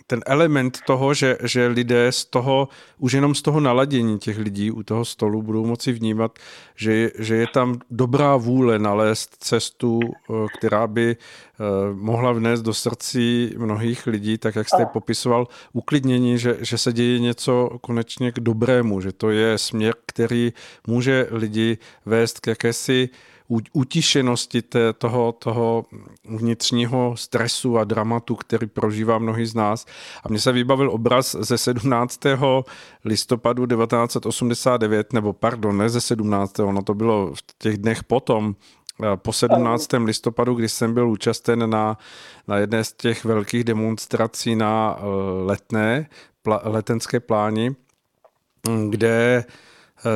[0.08, 4.72] ten element toho, že, že lidé z toho, už jenom z toho naladění těch lidí
[4.72, 6.40] u toho stolu budou moci vnímat,
[6.76, 11.64] že, že je tam dobrá vůle nalézt cestu, eh, která by eh,
[11.94, 17.20] mohla vnést do srdcí mnohých lidí, tak jak jste popisoval, uklidnění, že, že se děje
[17.20, 20.54] něco konečně k dobrému, že to je směr, který
[20.88, 23.10] může lidi vést k jakési
[23.74, 25.86] utišenosti té, toho, toho
[26.26, 29.86] vnitřního stresu a dramatu, který prožívá mnohý z nás.
[30.24, 32.20] A mně se vybavil obraz ze 17.
[33.06, 36.60] listopadu 1989, nebo pardon, ne ze 17.
[36.60, 38.56] ono to bylo v těch dnech potom,
[39.04, 40.06] eh, po 17.
[40.06, 41.98] listopadu, kdy jsem byl účasten na,
[42.48, 45.04] na jedné z těch velkých demonstrací na eh,
[45.46, 46.10] letné,
[46.44, 47.76] pla, letenské pláni,
[48.90, 49.46] kde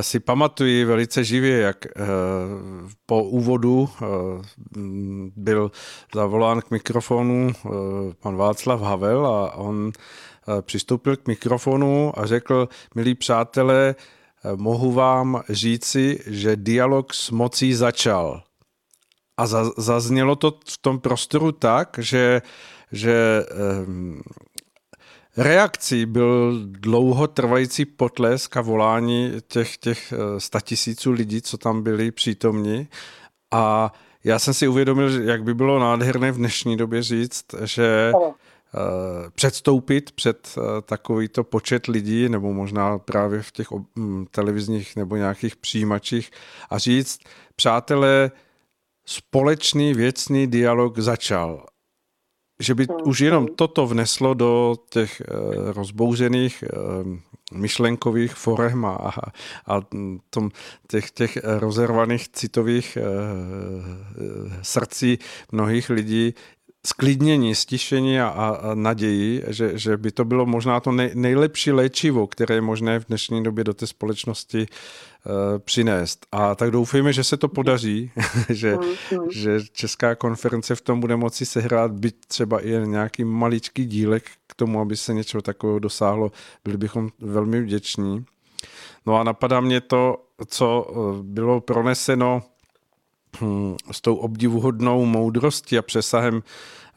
[0.02, 1.92] si pamatuji velice živě, jak eh,
[3.06, 4.06] po úvodu eh,
[5.36, 5.72] byl
[6.16, 7.52] zavolán k mikrofonu
[8.22, 9.92] pan Václav Havel a on
[10.62, 13.96] přistoupil k mikrofonu a řekl, milí přátelé,
[14.56, 18.44] mohu vám říci, že dialog s mocí začal.
[19.38, 19.48] A
[19.78, 22.42] zaznělo to v tom prostoru tak, že,
[22.92, 23.46] že
[23.86, 24.22] um,
[25.38, 32.12] reakcí byl dlouho trvající potlesk a volání těch, těch eh, statisíců lidí, co tam byli
[32.12, 32.88] přítomni.
[33.52, 38.36] A já jsem si uvědomil, jak by bylo nádherné v dnešní době říct, že ano.
[38.76, 45.16] Eh, předstoupit před eh, takovýto počet lidí, nebo možná právě v těch hm, televizních nebo
[45.16, 46.32] nějakých přijímačích
[46.70, 47.20] a říct,
[47.56, 48.32] přátelé,
[49.06, 51.66] společný věcný dialog začal
[52.60, 57.18] že by už jenom toto vneslo do těch uh, rozbouřených uh,
[57.54, 59.12] myšlenkových forem a,
[59.68, 59.82] a
[60.30, 60.50] tom,
[60.88, 62.98] těch, těch rozervaných citových
[64.62, 65.20] srdcí
[65.52, 66.34] mnohých lidí
[66.88, 72.28] sklidnění, stišení a, a naději, že, že by to bylo možná to nej, nejlepší léčivo,
[72.28, 76.26] které je možné v dnešní době do té společnosti uh, přinést.
[76.32, 78.12] A tak doufejme, že se to podaří,
[78.50, 83.86] že, mm, že Česká konference v tom bude moci sehrát byť třeba i nějaký maličký
[83.86, 86.32] dílek k tomu, aby se něco takového dosáhlo.
[86.64, 88.26] Byli bychom velmi vděční.
[89.06, 92.44] No a napadá mě to, co eh, bylo proneseno
[93.92, 96.42] s tou obdivuhodnou moudrostí a přesahem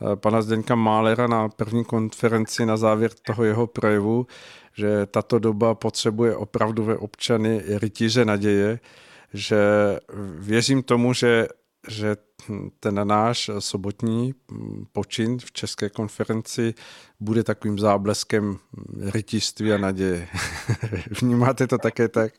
[0.03, 4.27] Eh, pana Zdeňka Málera na první konferenci na závěr toho jeho projevu,
[4.75, 8.81] že tato doba potřebuje opravdové občany rytíře naděje,
[9.35, 9.61] že
[10.39, 11.49] věřím tomu, že,
[11.89, 12.17] že
[12.81, 14.35] ten náš sobotní
[14.93, 16.75] počin v České konferenci
[17.21, 18.59] bude takovým zábleskem
[19.13, 20.29] rytířství a naděje.
[21.21, 22.33] Vnímáte to také tak?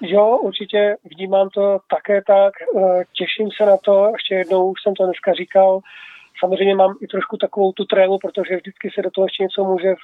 [0.00, 2.54] Jo, určitě vnímám to také tak.
[2.60, 4.10] Eh, těším se na to.
[4.12, 5.80] Ještě jednou už jsem to dneska říkal.
[6.40, 9.94] Samozřejmě mám i trošku takovou tu trému, protože vždycky se do toho ještě něco může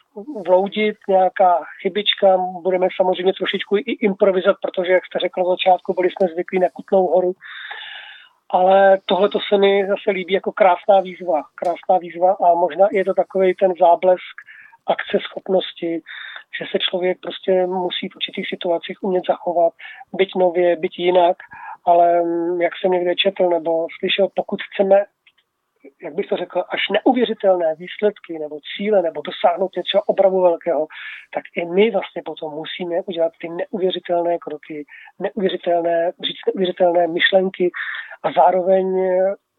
[0.46, 6.08] vloudit, nějaká chybička, budeme samozřejmě trošičku i improvizovat, protože, jak jste řekl v začátku, byli
[6.10, 7.32] jsme zvyklí na Kutnou horu,
[8.50, 13.04] ale tohle to se mi zase líbí jako krásná výzva, krásná výzva a možná je
[13.04, 14.36] to takový ten záblesk
[14.86, 16.02] akce schopnosti,
[16.58, 19.72] že se člověk prostě musí v určitých situacích umět zachovat,
[20.12, 21.36] byť nově, byť jinak,
[21.84, 25.04] ale mm, jak jsem někde četl nebo slyšel, pokud chceme
[26.02, 30.86] jak bych to řekl, až neuvěřitelné výsledky nebo cíle nebo dosáhnout něčeho opravdu velkého,
[31.34, 34.84] tak i my vlastně potom musíme udělat ty neuvěřitelné kroky,
[35.18, 37.70] neuvěřitelné, říct neuvěřitelné myšlenky
[38.22, 38.86] a zároveň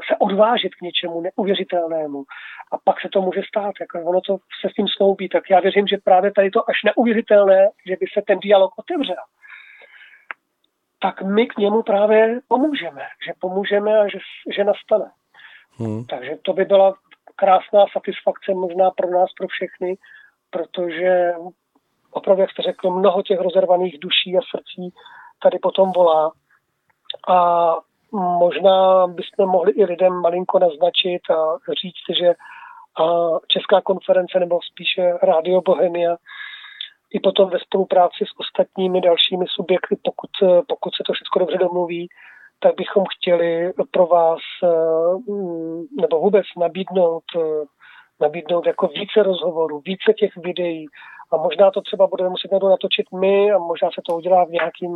[0.08, 2.24] se odvážit k něčemu neuvěřitelnému.
[2.72, 5.30] A pak se to může stát, jako ono to se s tím snoubí.
[5.30, 9.24] Tak já věřím, že právě tady to až neuvěřitelné, že by se ten dialog otevřel,
[11.00, 14.18] tak my k němu právě pomůžeme, že pomůžeme a že,
[14.56, 15.06] že nastane.
[15.78, 16.06] Hmm.
[16.06, 16.94] Takže to by byla
[17.36, 19.98] krásná satisfakce možná pro nás, pro všechny,
[20.50, 21.34] protože
[22.12, 24.94] opravdu, jak jste řekl, mnoho těch rozervaných duší a srdcí
[25.44, 26.32] tady potom volá.
[27.28, 27.38] A
[28.12, 32.34] možná bychom mohli i lidem malinko naznačit a říct, že
[33.48, 36.18] Česká konference nebo spíše Rádio Bohemia
[37.13, 40.30] i potom ve spolupráci s ostatními dalšími subjekty, pokud,
[40.68, 42.10] pokud se to všechno dobře domluví,
[42.60, 47.65] tak bychom chtěli pro vás eh, mm, nebo vůbec nabídnout, eh,
[48.20, 50.86] nabídnout jako více rozhovorů, více těch videí
[51.32, 54.50] a možná to třeba budeme muset někdo natočit my a možná se to udělá v
[54.50, 54.91] nějakém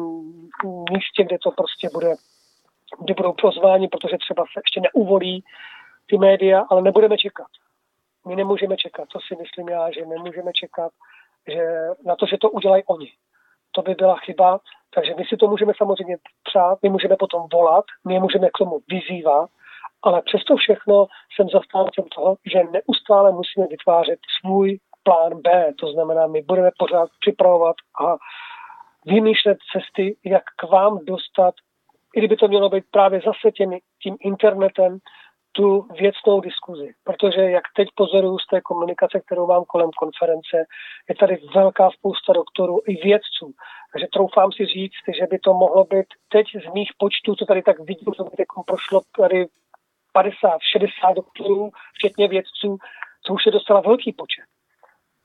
[0.92, 2.16] místě, kde to prostě bude,
[3.00, 5.44] kde budou pozváni, protože třeba se ještě neuvolí
[6.10, 7.48] ty média, ale nebudeme čekat.
[8.28, 10.92] My nemůžeme čekat, to si myslím já, že nemůžeme čekat
[11.48, 13.12] že na to, že to udělají oni.
[13.72, 14.60] To by byla chyba,
[14.96, 18.80] takže my si to můžeme samozřejmě přát, my můžeme potom volat, my můžeme k tomu
[18.88, 19.50] vyzývat,
[20.04, 25.74] ale přesto všechno jsem zastáncem toho, že neustále musíme vytvářet svůj plán B.
[25.80, 28.16] To znamená, my budeme pořád připravovat a
[29.06, 31.54] vymýšlet cesty, jak k vám dostat,
[32.16, 34.98] i kdyby to mělo být právě zase těmi, tím internetem,
[35.52, 36.94] tu věcnou diskuzi.
[37.04, 40.58] Protože jak teď pozoruju z té komunikace, kterou mám kolem konference,
[41.10, 43.52] je tady velká spousta doktorů i vědců.
[43.94, 47.62] Takže troufám si říct, že by to mohlo být teď z mých počtů, co tady
[47.62, 49.46] tak vidím, co by prošlo tady
[50.14, 52.78] 50, 60 doktorů, včetně vědců,
[53.26, 54.46] co už je docela velký počet.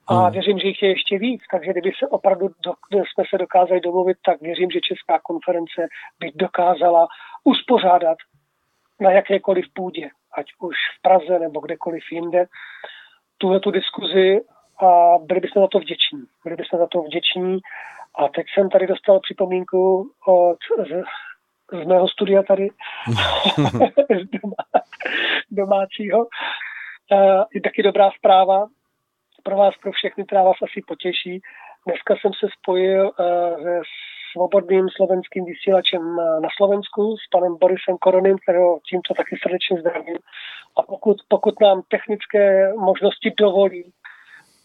[0.07, 0.31] A hmm.
[0.31, 4.17] věřím, že jich je ještě víc, takže kdyby se opravdu do, jsme se dokázali domluvit,
[4.25, 5.87] tak věřím, že Česká konference
[6.19, 7.07] by dokázala
[7.43, 8.17] uspořádat
[8.99, 12.45] na jakékoliv půdě, ať už v Praze nebo kdekoliv jinde,
[13.37, 14.41] tuhle tu diskuzi
[14.85, 16.23] a byli bychom za to vděční.
[16.43, 17.59] Byli bychom za to vděční.
[18.15, 21.03] A teď jsem tady dostal připomínku od, z,
[21.83, 22.67] z mého studia tady,
[24.09, 24.55] z doma,
[25.51, 26.27] domácího.
[27.53, 28.67] Je taky dobrá zpráva
[29.43, 31.41] pro vás, pro všechny, která vás asi potěší.
[31.87, 33.81] Dneska jsem se spojil uh,
[34.31, 40.17] svobodným slovenským vysílačem na Slovensku s panem Borisem Koronem, kterého tímto taky srdečně zdravím.
[40.77, 43.93] A pokud, pokud nám technické možnosti dovolí,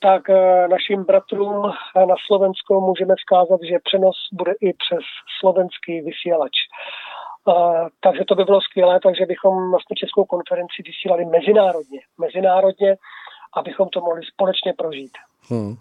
[0.02, 1.62] tak eh, našim bratrům
[1.96, 5.04] na Slovensku můžeme vzkázat, že přenos bude i přes
[5.40, 6.56] slovenský vysílač.
[7.46, 12.00] Uh, takže to by bylo skvělé, takže bychom vlastně Českou konferenci vysílali mezinárodně.
[12.20, 12.96] Mezinárodně,
[13.56, 15.12] abychom to mohli společně prožít.
[15.50, 15.76] Hmm.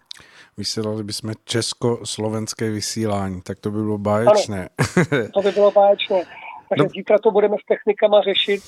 [0.58, 4.70] Vysílali bychom československé vysílání, tak to by bylo báječné.
[5.12, 6.24] Ano, to by bylo báječné.
[6.70, 6.90] Takže no.
[6.90, 8.62] zítra to budeme s technikama řešit.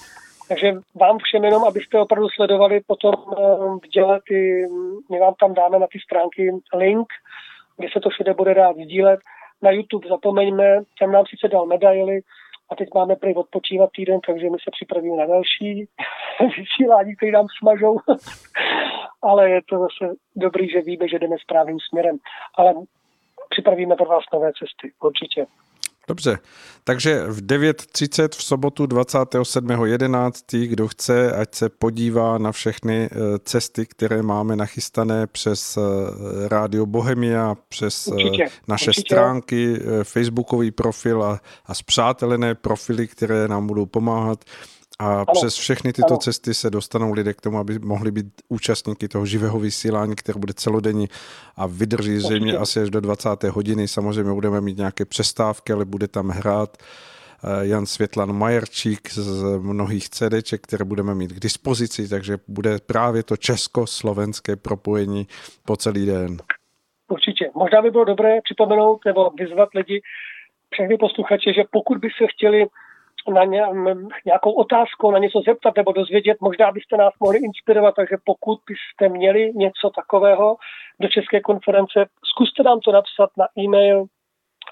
[0.47, 4.67] Takže vám všem jenom, abyste opravdu sledovali potom v eh, děle ty,
[5.11, 7.07] my vám tam dáme na ty stránky link,
[7.77, 9.19] kde se to všude bude dát sdílet.
[9.61, 12.21] Na YouTube zapomeňme, tam nám sice dal medaily,
[12.73, 15.87] a teď máme prý odpočívat týden, takže my se připravíme na další
[16.57, 17.99] vysílání, které nám smažou.
[19.21, 22.17] Ale je to zase dobrý, že víme, že jdeme správným směrem.
[22.57, 22.73] Ale
[23.49, 25.45] připravíme pro vás nové cesty, určitě.
[26.07, 26.39] Dobře,
[26.83, 30.67] takže v 9.30 v sobotu 27.11.
[30.67, 35.81] kdo chce, ať se podívá na všechny eh, cesty, které máme nachystané přes eh,
[36.47, 39.15] Rádio Bohemia, přes eh, určitě, naše určitě.
[39.15, 44.45] stránky, facebookový profil a, a zpřátelené profily, které nám budou pomáhat.
[44.99, 45.25] A ano.
[45.31, 46.17] přes všechny tyto ano.
[46.17, 50.53] cesty se dostanou lidé k tomu, aby mohli být účastníky toho živého vysílání, které bude
[50.53, 51.07] celodenní
[51.55, 53.43] a vydrží zřejmě asi až do 20.
[53.43, 53.87] hodiny.
[53.87, 60.09] Samozřejmě budeme mít nějaké přestávky, ale bude tam hrát eh, Jan Světlan Majerčík z mnohých
[60.09, 65.27] CDček, které budeme mít k dispozici, takže bude právě to česko-slovenské propojení
[65.65, 66.37] po celý den.
[67.07, 67.51] Určitě.
[67.55, 70.01] Možná by bylo dobré připomenout nebo vyzvat lidi,
[70.73, 72.65] všechny posluchače, že pokud by se chtěli
[73.27, 73.63] na ně,
[74.25, 79.09] nějakou otázku, na něco zeptat nebo dozvědět, možná byste nás mohli inspirovat, takže pokud byste
[79.09, 80.55] měli něco takového
[80.99, 84.05] do České konference, zkuste nám to napsat na e-mail,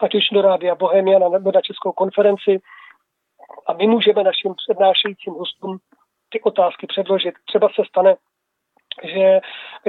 [0.02, 2.60] ať už do Rádia Bohemia nebo na Českou konferenci
[3.68, 5.78] a my můžeme našim přednášejícím hostům
[6.30, 7.34] ty otázky předložit.
[7.48, 8.16] Třeba se stane,
[9.04, 9.40] že,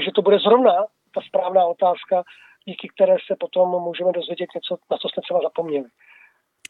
[0.04, 0.72] že to bude zrovna
[1.14, 2.22] ta správná otázka,
[2.64, 5.84] díky které se potom můžeme dozvědět něco, na co jsme třeba zapomněli.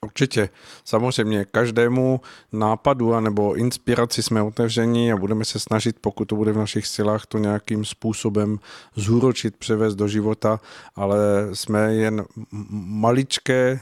[0.04, 0.48] Určitě.
[0.84, 2.20] Samozřejmě každému
[2.52, 7.26] nápadu nebo inspiraci jsme otevření a budeme se snažit, pokud to bude v našich silách,
[7.26, 8.58] to nějakým způsobem
[8.96, 10.60] zúročit, převést do života,
[10.94, 11.18] ale
[11.52, 12.24] jsme jen
[12.72, 13.80] maličké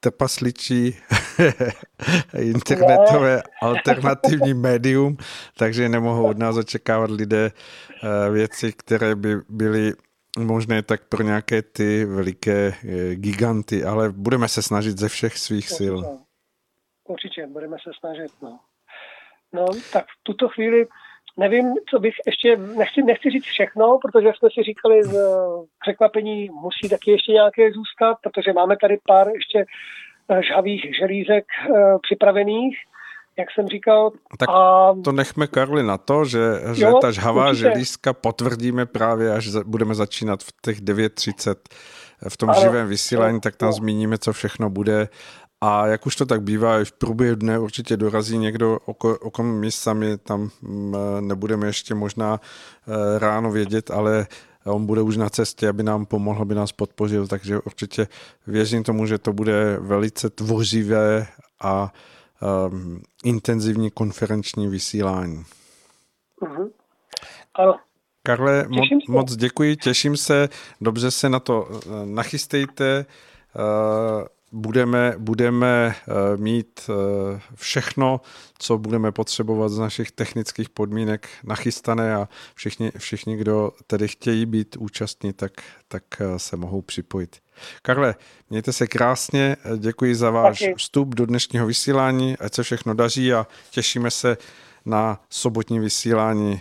[0.00, 0.96] trpasličí
[2.38, 5.16] internetové alternativní médium,
[5.56, 9.92] takže nemohou od nás očekávat lidé eh, věci, které by byly
[10.36, 15.64] možné tak pro nějaké ty veliké eh, giganty, ale budeme se snažit ze všech svých
[15.64, 15.74] Určitě.
[15.84, 15.94] sil.
[17.04, 18.32] Určitě, budeme se snažit.
[18.42, 18.58] No.
[19.52, 20.86] no, tak v tuto chvíli
[21.36, 25.18] nevím, co bych ještě, nechci, nechci říct všechno, protože jsme si říkali, že
[25.80, 29.64] překvapení musí taky ještě nějaké zůstat, protože máme tady pár ještě
[30.30, 31.44] eh, žhavých želízek
[32.02, 32.76] připravených
[33.38, 34.10] jak jsem říkal.
[34.38, 34.94] Tak a...
[35.04, 37.62] to nechme Karli na to, že, že jo, ta žhavá určitě.
[37.62, 41.54] želízka potvrdíme právě, až budeme začínat v těch 9.30
[42.28, 43.72] v tom ano, živém vysílání, tak tam jo.
[43.72, 45.08] zmíníme, co všechno bude.
[45.60, 48.78] A jak už to tak bývá, v průběhu dne určitě dorazí někdo,
[49.20, 54.26] o kom my sami tam mm, nebudeme ještě možná eh, ráno vědět, ale
[54.64, 58.08] on bude už na cestě, aby nám pomohl, aby nás podpořil, takže určitě
[58.46, 61.26] věřím tomu, že to bude velice tvořivé
[61.62, 61.92] a
[62.40, 65.44] um, intenzivní konferenční vysílání.
[66.42, 66.70] Uh-huh.
[67.54, 67.76] Ano.
[68.22, 70.48] Karle, mo- moc děkuji, těším se,
[70.80, 73.06] dobře se na to uh, nachystejte.
[73.54, 76.90] Uh, budeme, budeme uh, mít
[77.54, 78.20] všechno,
[78.58, 84.76] co budeme potřebovat z našich technických podmínek nachystané a všichni, všichni kdo tedy chtějí být
[84.76, 85.52] účastní, tak,
[85.88, 86.02] tak
[86.36, 87.36] se mohou připojit.
[87.82, 88.14] Karle,
[88.50, 90.74] mějte se krásně, děkuji za váš Taky.
[90.74, 94.36] vstup do dnešního vysílání, ať se všechno daří a těšíme se
[94.86, 96.60] na sobotní vysílání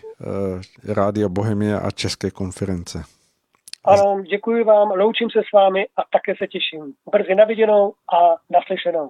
[0.83, 3.03] Rádia Bohemia a České konference.
[3.85, 6.93] Ano, děkuji vám, loučím se s vámi a také se těším.
[7.11, 9.09] Brzy na viděnou a naslyšenou.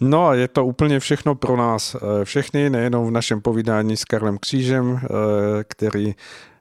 [0.00, 4.04] No a je to úplně všechno pro nás eh, všechny, nejenom v našem povídání s
[4.04, 5.08] Karlem Křížem, eh,
[5.64, 6.14] který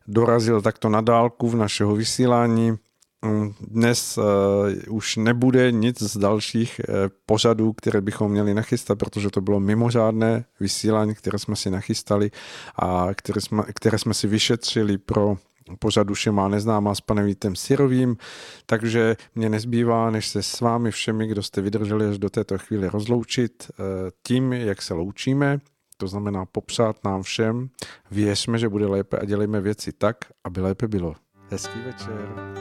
[0.08, 2.76] dorazil takto na dálku v našeho vysílání.
[3.24, 6.95] Mm, dnes uh, už nebude nic z dalších uh,
[7.26, 12.32] pořadů, které bychom měli nachystat, protože to bylo mimořádné vysílání, které jsme si nachystali
[12.76, 15.38] a které jsme, které jsme si vyšetřili pro
[15.80, 18.17] pořad už má neznámá s panem Vítem Sirovým,
[18.65, 22.89] takže mě nezbývá, než se s vámi všemi, kdo jste vydrželi až do této chvíli
[22.89, 23.84] rozloučit eh,
[24.28, 25.59] tím, jak se loučíme,
[25.97, 27.69] to znamená popřát nám všem,
[28.11, 31.15] věřme, že bude lépe a dělejme věci tak, aby lépe bylo.
[31.49, 32.53] Hezký večer.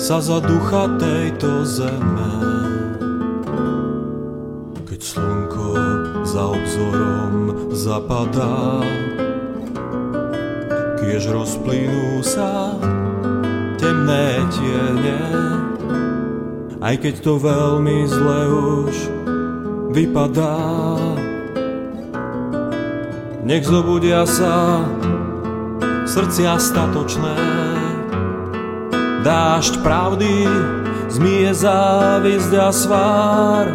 [0.00, 2.34] Sa za ducha tejto zeme.
[4.88, 5.68] Keď slnko
[6.26, 7.34] za obzorom
[7.70, 8.82] zapadá,
[10.98, 12.74] kiež rozplynú sa
[13.78, 15.22] temné tiene,
[16.82, 18.94] aj keď to veľmi zle už
[19.94, 20.58] vypadá.
[23.46, 24.82] Nech zobudia sa
[26.02, 27.38] srdcia statočné,
[29.20, 30.48] dážď pravdy
[31.12, 33.66] zmije závisť a svár.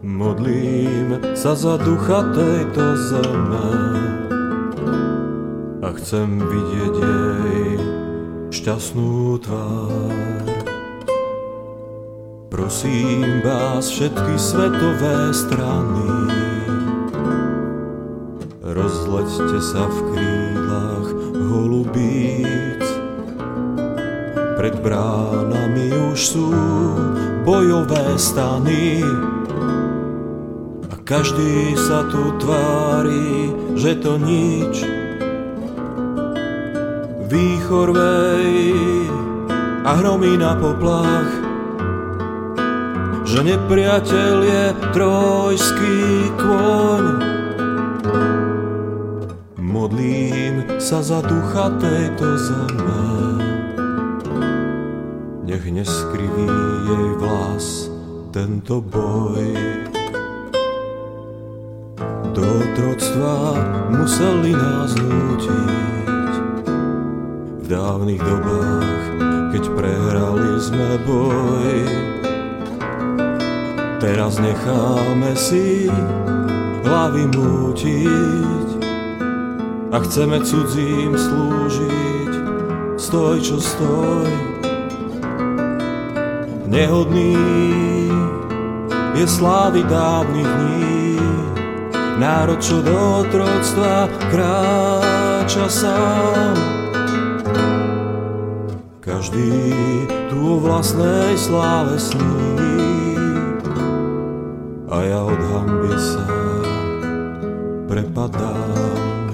[0.00, 3.70] Modlím sa za ducha tejto zeme
[5.84, 7.68] a chcem vidieť jej
[8.48, 10.48] šťastnú tvár.
[12.48, 16.08] Prosím vás všetky svetové strany,
[18.62, 20.43] rozleďte sa v krídlach
[24.64, 26.48] Pred bránami už sú
[27.44, 29.04] bojové stany
[30.88, 34.88] a každý sa tu tvári, že to nič.
[37.28, 38.72] Výchor vej
[39.84, 41.28] a hromí na poplach
[43.28, 44.64] že nepriateľ je
[44.96, 46.00] trojský
[46.40, 47.04] kôň.
[49.60, 53.43] Modlím sa za ducha tejto zeme,
[58.64, 59.44] tento boj.
[62.32, 63.60] Do otroctva
[63.92, 66.32] museli nás nútiť
[67.60, 69.04] v dávnych dobách,
[69.52, 71.76] keď prehrali sme boj.
[74.00, 75.92] Teraz necháme si
[76.88, 78.68] hlavy mútiť
[79.92, 82.32] a chceme cudzím slúžiť.
[82.96, 84.32] Stoj, čo stoj.
[86.64, 87.83] Nehodný
[89.14, 91.22] je slávy dávnych dní,
[92.18, 96.56] národ, čo do otroctva kráča sám.
[98.98, 99.54] Každý
[100.26, 102.58] tu o vlastnej sláve sní
[104.90, 106.26] a ja od hamby sa
[107.86, 109.30] prepadám.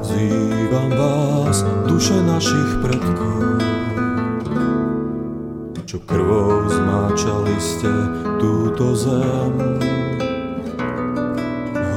[0.00, 3.60] Zývam vás, duše našich predkov,
[5.84, 6.49] čo krvou
[7.60, 7.92] ste
[8.40, 9.52] túto zem.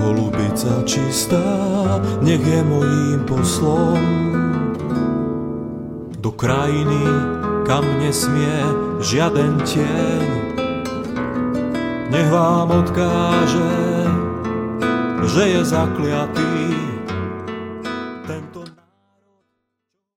[0.04, 1.48] Holubica čistá,
[2.20, 4.04] nech je mojím poslom.
[6.20, 7.04] Do krajiny,
[7.64, 8.68] kam nesmie
[9.00, 10.28] žiaden tieň.
[12.12, 13.72] Nech vám odkáže,
[15.24, 16.93] že je zakliatý